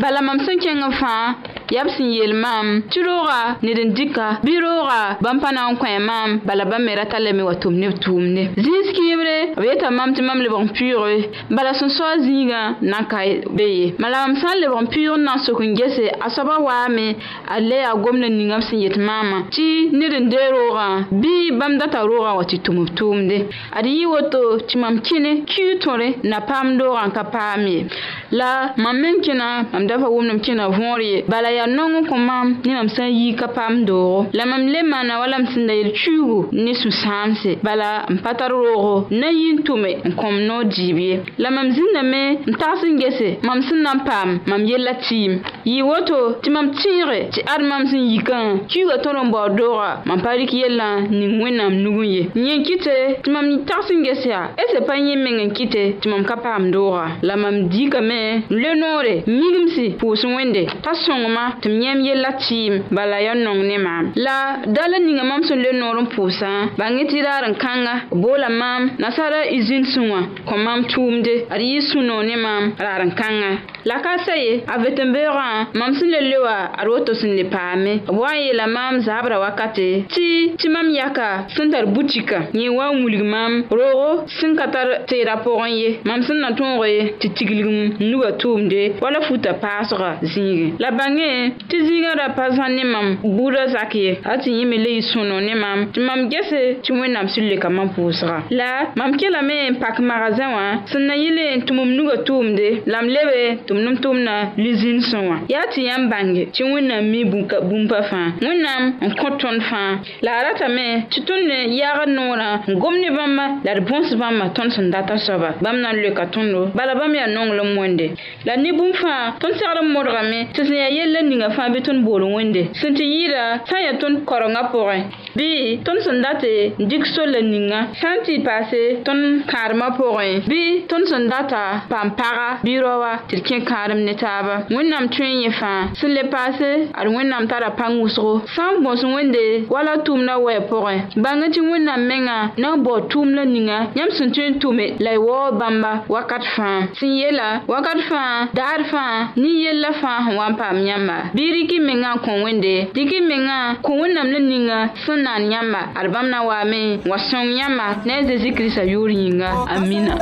bala 0.00 0.20
mam 0.22 0.38
sẽn 0.46 0.58
kẽng 0.64 0.92
fãa 1.00 1.34
b 1.68 1.76
sẽn 1.96 2.10
yel 2.12 2.32
mam 2.34 2.80
tɩ 2.90 3.00
rooga 3.02 3.56
ned 3.62 3.78
n 3.78 3.94
dɩka 3.94 4.40
bɩ 4.44 4.52
rooga 4.60 5.16
bãmb 5.22 5.40
pa 5.40 5.50
na 5.52 5.70
n 5.72 5.76
kõ 5.76 5.88
mam 6.00 6.40
bala 6.44 6.64
bãmb 6.64 6.84
me 6.84 6.94
rata 6.96 7.16
me 7.32 7.42
wa 7.42 7.54
tʋm 7.54 7.72
neb 7.80 7.92
tʋʋmde 8.04 8.42
zĩis-kɩɩbre 8.56 9.56
b 9.56 9.62
yeta 9.64 9.90
mam 9.90 10.12
tɩ 10.12 10.22
mam 10.24 10.40
lebg 10.42 10.52
n 10.60 10.68
pʋɩʋge 10.68 11.16
bala 11.50 11.72
sẽn 11.72 11.88
soa 11.88 12.18
zĩigã 12.20 12.76
na 12.82 13.00
n 13.00 13.06
ka 13.08 13.18
be 13.56 13.64
ye 13.64 13.94
mala 13.98 14.26
mam 14.28 14.36
sã 14.36 14.52
n 14.54 14.60
lebg 14.60 14.76
n 14.76 14.86
pʋɩʋg 14.92 15.16
n 15.16 15.24
na 15.24 15.32
n 15.36 15.38
sok 15.40 15.60
n 15.64 15.74
gese 15.74 16.04
a 16.12 16.28
soaba 16.28 16.60
waame 16.60 17.16
a 17.48 17.60
le 17.60 17.76
yaa 17.80 17.96
gomda 17.96 18.28
b 18.28 18.40
sẽn 18.68 18.80
yet 18.84 18.96
maamã 19.00 19.48
tɩ 19.48 19.88
ned 19.96 20.12
n 20.20 20.28
dee 20.28 20.48
roogã 20.52 21.08
bɩ 21.10 21.32
bãmb 21.58 21.78
data 21.80 22.04
roogã 22.04 22.36
wa 22.36 22.44
tɩ 22.44 22.60
tʋm 22.60 22.76
b 22.76 22.84
tʋʋmde 22.92 23.36
ad 23.72 23.86
yɩ 23.86 24.04
woto 24.12 24.58
tɩ 24.68 24.76
mam 24.78 25.00
kẽne 25.00 25.46
kiu 25.48 25.80
tõre 25.80 26.20
na 26.28 26.40
paam 26.44 26.76
doogã 26.76 27.08
n 27.08 27.10
ka 27.12 27.24
paam 27.24 27.64
ye 27.66 27.88
la 28.32 28.74
mam 28.76 29.00
me 29.00 29.16
n 29.16 29.18
kẽna 29.24 29.64
mam 29.72 29.86
da 29.88 29.96
wʋmdem 29.96 30.44
kẽna 30.44 30.68
võor 30.68 31.00
ye 31.00 31.24
bala 31.24 31.53
anongon 31.60 32.04
kon 32.06 32.18
mam, 32.20 32.56
ni 32.64 32.72
mamsen 32.74 33.08
yi 33.10 33.34
kapam 33.36 33.84
doro. 33.84 34.26
La 34.32 34.46
mam 34.46 34.66
le 34.66 34.82
mana 34.82 35.18
wala 35.20 35.38
msin 35.38 35.66
daye 35.66 35.90
chivu, 35.94 36.46
ni 36.52 36.74
sou 36.74 36.90
sanse. 36.90 37.58
Bala, 37.62 38.06
m 38.10 38.18
pataroro, 38.18 39.06
ne 39.10 39.28
yin 39.32 39.62
toume, 39.62 40.00
m 40.04 40.12
kom 40.14 40.36
nou 40.46 40.64
jibye. 40.68 41.20
La 41.38 41.50
mam 41.50 41.70
zin 41.70 41.84
dame, 41.94 42.40
m 42.46 42.54
tarsin 42.56 42.98
gese, 42.98 43.38
mamsen 43.44 43.82
nanpam, 43.84 44.38
mam 44.46 44.64
ye 44.64 44.78
latim. 44.78 45.38
Yi 45.64 45.82
woto, 45.82 46.38
ti 46.42 46.50
mam 46.50 46.72
tire, 46.74 47.30
ti 47.30 47.42
ad 47.42 47.62
mamsen 47.62 48.06
yikan, 48.10 48.60
ki 48.68 48.84
wato 48.84 49.12
lombor 49.12 49.50
dora, 49.54 50.02
m 50.06 50.20
parik 50.22 50.52
ye 50.52 50.68
lan, 50.68 51.08
ni 51.10 51.26
mwen 51.28 51.54
nanm 51.58 51.74
nougonye. 51.80 52.30
Nyen 52.34 52.64
kite, 52.64 53.22
ti 53.22 53.30
mam 53.30 53.46
ni 53.48 53.64
tarsin 53.64 54.02
gese 54.04 54.28
ya, 54.28 54.48
ese 54.58 54.84
pa 54.86 54.98
nyen 54.98 55.22
men 55.22 55.38
gen 55.40 55.52
kite, 55.52 56.00
ti 56.00 56.08
mam 56.08 56.24
kapam 56.24 56.70
dora. 56.70 57.08
La 57.22 57.36
mam 57.36 57.68
di 57.68 57.88
kame, 57.88 58.42
le 58.50 58.74
nore, 58.78 59.22
mi 59.26 59.50
gemsi, 59.56 59.92
pou 59.98 60.14
sonwende, 60.16 60.66
tasongoma 60.82 61.43
tɩ 61.62 61.68
m 61.70 61.76
yãmb 61.84 62.00
yella 62.08 62.30
tɩɩm 62.44 62.74
bala 62.96 63.18
ya 63.26 63.34
nong 63.34 63.60
ne 63.68 63.76
maam 63.86 64.04
la 64.24 64.36
dala 64.76 64.96
ninga 65.00 65.24
mam 65.30 65.42
sẽn 65.48 65.58
le 65.64 65.70
noor 65.80 65.96
n 66.02 66.06
pʋʋsã 66.14 66.50
bãng 66.78 66.98
tɩ 67.10 67.18
raar 67.26 67.44
n 67.50 67.54
kãnga 67.62 67.94
boola 68.22 68.48
maam 68.60 68.82
nasara 69.00 69.40
izĩn 69.58 69.84
sũ 69.92 70.02
wã 70.12 70.20
kõ 70.48 70.54
mam 70.64 70.80
tʋʋmde 70.90 71.34
d 71.58 71.62
yɩ 71.70 71.80
sũ-noog 71.90 72.24
ne 72.28 72.36
maam 72.44 72.64
raar 72.84 73.00
n 73.06 73.10
kãnga 73.20 73.50
la 73.84 73.98
ka 74.00 74.16
sa 74.24 74.32
ye 74.34 74.62
a 74.66 74.78
vetem-beoogã 74.80 75.76
mam 75.76 75.92
sẽn 75.94 76.08
le 76.08 76.20
le 76.24 76.36
wa 76.40 76.56
ad 76.72 76.88
woto 76.88 77.12
sẽn 77.20 77.36
le 77.36 77.44
paame 77.52 78.00
b 78.08 78.16
wa 78.16 78.32
n 78.32 78.40
yeela 78.40 78.66
maam 78.66 78.98
zaabra 79.04 79.36
wakate 79.38 80.08
tɩ 80.08 80.56
tɩ 80.56 80.66
mam 80.72 80.88
yaka 80.88 81.44
sẽn 81.52 81.68
tar 81.68 81.84
butika 81.92 82.48
yẽ 82.56 82.72
wa 82.72 82.88
n 82.88 83.04
wilg 83.04 83.20
mam 83.20 83.68
roogo 83.68 84.24
sẽn 84.40 84.56
ka 84.56 84.68
tar 84.72 84.88
teera 85.04 85.36
pʋgẽ 85.44 85.68
ye 85.68 85.88
mam 86.04 86.22
sẽn 86.24 86.40
na 86.40 86.48
tõog 86.56 86.80
ye 86.88 87.12
tɩ 87.20 87.28
tiglgm 87.36 88.00
nuga 88.08 88.32
tʋʋmde 88.40 89.04
wala 89.04 89.20
futa 89.20 89.52
paasga 89.60 90.16
zĩige 90.32 90.80
la 90.80 90.90
bãngẽ 90.90 91.52
tɩ 91.68 91.76
zĩigã 91.84 92.14
ra 92.16 92.28
pa 92.32 92.48
zã 92.56 92.68
ne 92.72 92.84
mam 92.88 93.08
buudã 93.36 93.68
zak 93.68 93.92
ye 94.00 94.16
a 94.24 94.38
tɩ 94.40 94.48
yẽ 94.48 94.64
me 94.64 94.76
le 94.80 94.96
y 94.96 95.00
sõno 95.04 95.36
ne 95.44 95.52
mam 95.54 95.92
tɩ 95.92 96.00
mam 96.00 96.28
gese 96.32 96.80
tɩ 96.80 96.88
wẽnnaam 97.00 97.28
sẽn 97.28 97.44
le 97.52 97.60
ka 97.60 97.68
mam 97.68 97.92
pʋʋsga 97.92 98.48
la 98.48 98.88
mam 98.96 99.12
kelame 99.20 99.76
n 99.76 99.76
pak 99.76 100.00
magazã 100.00 100.48
wã 100.56 100.64
sẽn 100.88 101.04
na 101.04 101.14
yɩl 101.20 101.38
n 101.60 101.60
tʋmum 101.68 101.88
nuga 101.92 102.24
tʋʋmde 102.24 102.66
la 102.88 103.00
m 103.04 103.08
lebe 103.12 103.60
tɩ 103.68 103.73
zĩkm 103.74 103.84
nim-tʋʋmda 103.84 104.54
lizĩn 104.56 105.00
sẽn 105.02 105.28
wã 105.28 105.36
yaa 105.48 105.66
tɩ 105.72 105.82
yãmb 105.82 106.08
bãnge 106.10 106.44
tɩ 106.54 106.64
wẽnnaam 106.74 107.04
mi 107.10 107.24
bũmba 107.70 107.98
fãa 108.10 108.26
wẽnnaam 108.40 108.82
n 109.06 109.10
kõ 109.18 109.28
tõnd 109.40 109.60
fãa 109.62 109.98
la 110.22 110.30
a 110.38 110.42
ratame 110.44 111.02
tɩ 111.10 111.18
tõnd 111.26 111.48
yaagd 111.78 112.08
noorã 112.10 112.62
n 112.70 112.78
gom 112.80 112.94
ne 112.98 113.10
bãmba 113.10 113.46
la 113.64 113.72
d 113.74 113.80
bõns 113.88 114.14
bãmba 114.14 114.46
tõnd 114.54 114.70
sẽn 114.74 114.90
data 114.90 115.16
soaba 115.18 115.50
bãmb 115.62 115.78
na 115.82 115.92
n 115.92 115.96
loeka 116.02 116.24
tõndo 116.32 116.70
bala 116.74 116.94
bãmb 116.94 117.14
yaa 117.14 117.26
nonglem 117.34 117.74
wẽnde 117.78 118.06
la 118.46 118.56
ne 118.56 118.70
bũmb 118.72 118.94
fãa 118.94 119.32
tõnd 119.42 119.54
segd 119.58 119.78
n 119.82 119.86
modgame 119.92 120.38
tɩ 120.54 120.60
sẽn 120.66 120.76
yaa 120.78 120.90
yella 120.94 121.20
ninga 121.22 121.48
fãa 121.56 121.68
bɩ 121.72 121.78
tõnd 121.84 122.04
boor 122.06 122.22
wẽnde 122.22 122.62
sẽn 122.80 122.94
tɩ 122.94 123.04
yɩɩda 123.04 123.42
sã 123.68 123.76
n 123.78 123.82
yaa 123.84 123.96
tõnd 124.00 124.16
korengã 124.24 124.62
pʋgẽ 124.72 124.98
Bi, 125.36 125.80
ton 125.84 125.98
sondate 126.00 126.76
dik 126.78 127.04
sol 127.06 127.26
le 127.34 127.40
ninga, 127.42 127.90
San 128.00 128.22
ti 128.24 128.38
pase, 128.38 129.02
ton 129.04 129.42
karma 129.48 129.90
porwen. 129.96 130.42
Bi, 130.46 130.84
ton 130.86 131.02
sondata, 131.06 131.82
Pam 131.90 132.14
para, 132.14 132.60
biro 132.62 133.00
wa, 133.02 133.18
Telken 133.26 133.64
karm 133.66 133.98
netaba. 133.98 134.66
Mwen 134.70 134.88
nam 134.90 135.08
twenye 135.08 135.50
fan, 135.50 135.90
Se 135.96 136.06
le 136.06 136.30
pase, 136.30 136.88
Ar 136.94 137.08
mwen 137.10 137.28
nam 137.28 137.48
tara 137.48 137.72
pang 137.72 137.98
usro. 138.00 138.42
San 138.54 138.80
bon 138.84 138.96
son 138.96 139.14
wende, 139.16 139.66
Wala 139.68 139.98
tum 140.04 140.24
na 140.24 140.38
we 140.38 140.54
porwen. 140.68 141.10
Banga 141.16 141.50
ti 141.50 141.60
mwen 141.60 141.82
nam 141.84 142.06
mengan, 142.06 142.52
Nan 142.56 142.82
bo 142.84 143.00
tum 143.10 143.28
le 143.34 143.42
ninga, 143.44 143.90
Nyam 143.96 144.10
sondate 144.12 144.58
tum 144.60 144.78
e, 144.78 144.94
Lay 145.00 145.16
wo 145.18 145.50
bamba, 145.50 146.04
Wakad 146.08 146.44
fan. 146.54 146.94
Sin 146.94 147.10
ye 147.12 147.32
la, 147.32 147.58
Wakad 147.66 147.98
fan, 148.08 148.50
Dar 148.54 148.84
fan, 148.86 149.32
Ni 149.36 149.64
ye 149.64 149.72
la 149.72 149.90
fan, 150.00 150.36
Wan 150.38 150.54
pa 150.56 150.70
mnyan 150.72 151.06
ba. 151.08 151.16
Bi, 151.34 151.50
ri 151.50 151.66
ki 151.66 151.80
mengan 151.80 152.22
konwende, 152.22 152.92
Di 152.94 153.06
ki 153.08 153.20
mengan, 153.22 153.82
Konwen 153.82 154.14
nam 154.14 154.28
le 154.30 154.38
ninga, 154.38 154.94
Son, 155.04 155.23
n 155.24 155.26
naan 155.30 155.46
yãmba 155.54 155.80
ad 155.96 156.06
bãmb 156.12 156.28
na 156.32 156.38
waa 156.46 156.64
me 156.68 156.80
wa 157.08 157.16
sõng 157.28 157.50
yãmba 157.58 157.86
ne 158.06 158.12
a 158.16 158.22
zeezi 158.28 158.50
kirista 158.56 158.82
yʋʋr 158.92 159.10
yĩnga 159.20 159.48
amina 159.74 160.12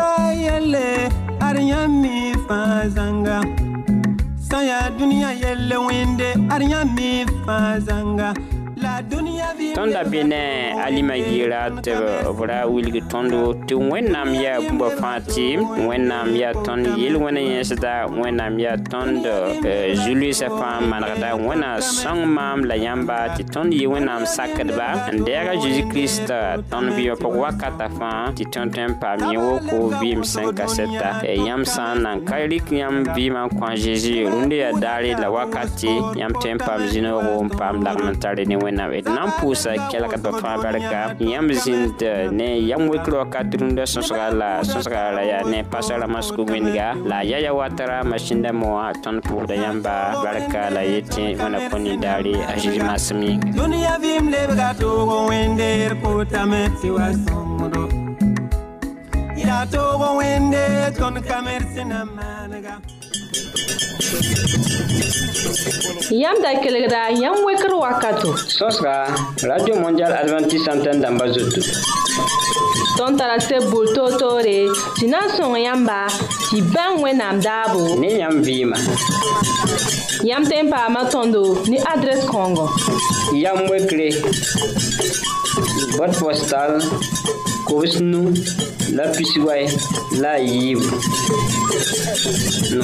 ad 1.50 1.58
yãmb 1.70 1.94
mi 2.02 2.14
fãa 2.46 3.40
sã 4.48 4.58
yaa 4.70 4.86
dũniyã 4.98 5.30
yɛllɛ 5.42 5.76
wẽnde 5.86 6.28
ad 6.54 6.62
yãmb 6.72 6.92
mi 6.96 7.10
fãa 7.44 7.70
zãnga 7.86 8.28
tõnd 8.83 9.95
a 9.95 10.03
be 10.11 10.23
ne 10.27 10.75
a 10.85 10.88
lima 10.90 11.14
geera 11.23 11.61
tɩ 11.87 11.95
b 12.35 12.47
ra 12.51 12.59
wilg 12.66 12.97
tõndo 13.12 13.55
tɩ 13.68 13.77
wẽnnaam 13.92 14.33
yaa 14.42 14.59
bũmba 14.64 14.88
fãa 15.01 15.18
tɩ 15.29 15.47
wẽnnaam 15.88 16.33
yaa 16.37 16.51
tõnd 16.66 16.87
yel 16.99 17.16
wẽna 17.23 17.40
yẽsda 17.47 17.92
wẽnnaam 18.11 18.59
yaa 18.59 18.75
tõnd 18.92 19.27
zulusã 20.05 20.47
eh, 20.49 20.53
fãa 20.61 20.81
manegda 20.90 21.31
wẽna 21.47 21.71
sõng 21.90 22.23
maam 22.35 22.62
la 22.66 22.75
yãmba 22.85 23.21
tɩ 23.37 23.42
tõnd 23.55 23.73
yɩ 23.79 23.87
wẽnnaam 23.92 24.27
sakdba 24.37 24.88
n 25.14 25.23
dɛɛga 25.29 25.53
zeezi 25.62 25.83
kirist 25.92 26.27
tõnd 26.71 26.90
bɩ 26.97 27.14
pʋg 27.23 27.35
wakata 27.42 27.88
fãa 27.99 28.33
tɩ 28.37 28.45
tõe 28.53 28.66
tõe 28.75 28.87
n 28.88 28.95
paam 29.03 29.18
yẽ 29.33 29.38
woko 29.47 29.79
vɩɩm 30.03 30.27
sẽn 30.33 30.51
kasɛta 30.59 31.23
eh, 31.23 31.38
yãmb 31.47 31.66
sã 31.75 31.95
n 31.95 32.03
na 32.03 32.12
n 32.18 32.25
ka 32.27 32.37
rɩk 32.51 32.73
yãmb 32.83 33.07
vɩɩmã 33.14 33.47
n 33.47 33.49
kõ 33.62 33.68
zeezi 33.79 34.25
rũndã 34.27 34.57
yaa 34.64 34.73
daare 34.81 35.14
la 35.23 35.29
wakate 35.31 35.88
yãmb 36.18 36.35
tõe 36.42 36.55
n 36.55 36.59
paam 36.66 36.81
zĩ-noogo 36.90 37.33
n 37.47 37.51
paam 37.55 37.79
lagem 37.87 38.11
n 38.11 38.18
tare 38.21 38.42
ne 38.49 38.59
wẽnnaam 38.76 39.02
d 39.02 39.16
na 39.16 39.24
n 39.26 39.30
pʋʋsa 39.38 39.72
kelgdbã 39.90 40.30
fãa 40.40 40.56
barka 40.64 41.16
yãmb 41.30 41.50
zĩnd 41.64 42.00
ne 42.38 42.48
yam 42.68 42.88
wek 42.88 43.06
raooka 43.12 43.40
tũrũmdã 43.50 43.85
sõsga 43.94 44.26
la 44.32 44.48
sõsga 44.62 45.02
ra 45.16 45.22
yaa 45.24 45.42
ne 45.46 45.62
pasa 45.70 45.98
ramasku 46.00 46.44
wẽnga 46.44 47.04
la 47.06 47.18
a 47.22 47.24
yaya 47.24 47.52
wata 47.52 47.87
ra 47.88 47.98
masĩn 48.04 48.42
dãmbẽ 48.44 48.68
wã 48.76 48.87
tõnd 49.04 49.20
pʋʋsda 49.28 49.54
yãmba 49.64 49.94
barka 50.24 50.61
la 50.74 50.80
yetẽ 50.82 51.24
wẽna 51.40 51.58
kõ 51.68 51.76
nindaare 51.82 52.35
a 52.48 52.54
zeezi 52.56 52.80
masem 52.82 53.20
yĩnga 53.20 53.52
dũniyã 53.58 53.94
vɩɩm 54.02 54.24
lebga 54.35 54.68
toogo 54.80 55.16
wẽndeer 55.28 55.92
pʋʋtame 56.02 56.62
tɩ 56.80 56.88
wa 56.96 57.06
sõngdo 57.26 57.82
yaa 59.46 59.64
toogo 59.66 60.18
wẽnde 60.20 60.61
Yam 66.23 66.35
da 66.42 66.61
kelegra, 66.61 67.09
yam 67.23 67.35
wekro 67.47 67.79
wakato. 67.81 68.37
Sos 68.37 68.77
ka, 68.81 69.07
Radio 69.49 69.75
Mondial 69.81 70.12
Adventist 70.23 70.64
Santen 70.64 71.01
damba 71.01 71.25
zotou. 71.33 71.64
Ton 72.99 73.16
tarase 73.16 73.57
boul 73.71 73.87
to 73.97 74.05
to 74.18 74.40
re, 74.45 74.68
si 74.99 75.07
nan 75.07 75.31
son 75.31 75.55
yamba, 75.57 76.07
si 76.51 76.61
ben 76.61 77.01
we 77.03 77.12
nam 77.14 77.40
dabo. 77.40 77.97
Ne 77.99 78.18
yam 78.18 78.42
vima. 78.45 78.77
Yam 80.25 80.45
tempa 80.45 80.88
matondo, 80.90 81.64
ni 81.68 81.79
adres 81.79 82.25
kongo. 82.25 82.68
Yam 83.33 83.64
wekre, 83.73 84.12
bot 85.97 86.12
postal, 86.21 86.77
kobs 87.64 87.97
nou, 88.05 88.29
la 88.92 89.07
pisiway, 89.16 89.64
la 90.21 90.35
yib. 90.37 90.85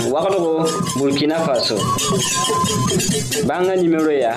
Wakadro, 0.09 0.65
Burkina 0.97 1.37
Faso. 1.45 1.77
Banga 3.45 3.77
nimero 3.77 4.09
ya, 4.09 4.33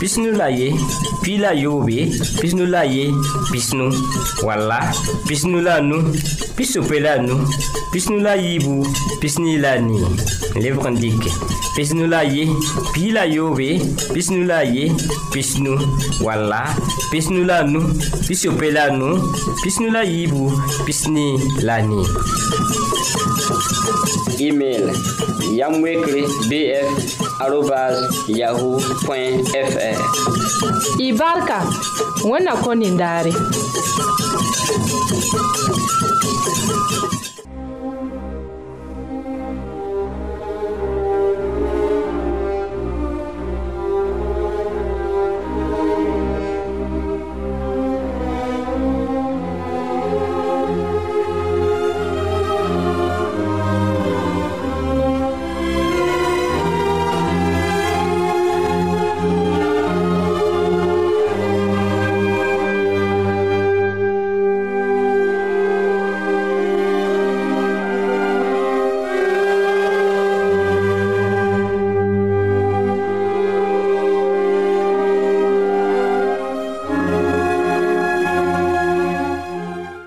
pis 0.00 0.16
nou 0.16 0.32
la 0.40 0.48
ye, 0.48 0.72
pi 1.20 1.36
la 1.42 1.52
yo 1.58 1.82
we, 1.84 2.06
pis 2.40 2.56
nou 2.56 2.64
la 2.72 2.86
ye, 2.88 3.10
pis 3.52 3.74
nou, 3.76 3.92
wala, 4.40 4.80
pis 5.28 5.44
nou 5.44 5.60
la 5.68 5.82
nou, 5.84 6.16
pis 6.56 6.72
sope 6.78 7.04
la 7.04 7.18
nou, 7.20 7.44
pis 7.92 8.08
nou 8.08 8.24
la 8.24 8.38
yibou, 8.40 8.88
pis 9.20 9.36
ni 9.38 9.58
la 9.60 9.76
ni. 9.84 10.00
Lev 10.54 10.78
kandike. 10.80 11.28
Pis 11.74 11.90
nou 11.90 12.06
la 12.06 12.20
ye, 12.22 12.44
pi 12.94 13.08
la 13.10 13.24
yo 13.26 13.48
we, 13.58 13.72
pis 14.14 14.28
nou 14.30 14.46
la 14.46 14.60
ye, 14.62 14.84
pisnu 15.32 15.74
wala 16.24 16.62
pisnu 17.10 17.44
la 17.44 17.62
nu 17.62 17.80
pisiope 18.28 18.70
la 18.70 18.90
nu 18.90 19.10
pisnu 19.62 19.90
la 19.90 20.02
yiibu 20.02 20.52
pisni 20.84 21.26
la 21.62 21.82
nii 21.82 22.06
email 24.38 24.84
yamwekre 25.56 26.22
bf 26.48 26.90
arobas 27.40 27.96
yahoo 28.38 28.78
fr 28.80 29.98
y 31.04 31.08
barka 31.18 31.58
wẽnna 32.30 32.52
kõ 32.62 32.72
nindaare 32.80 33.32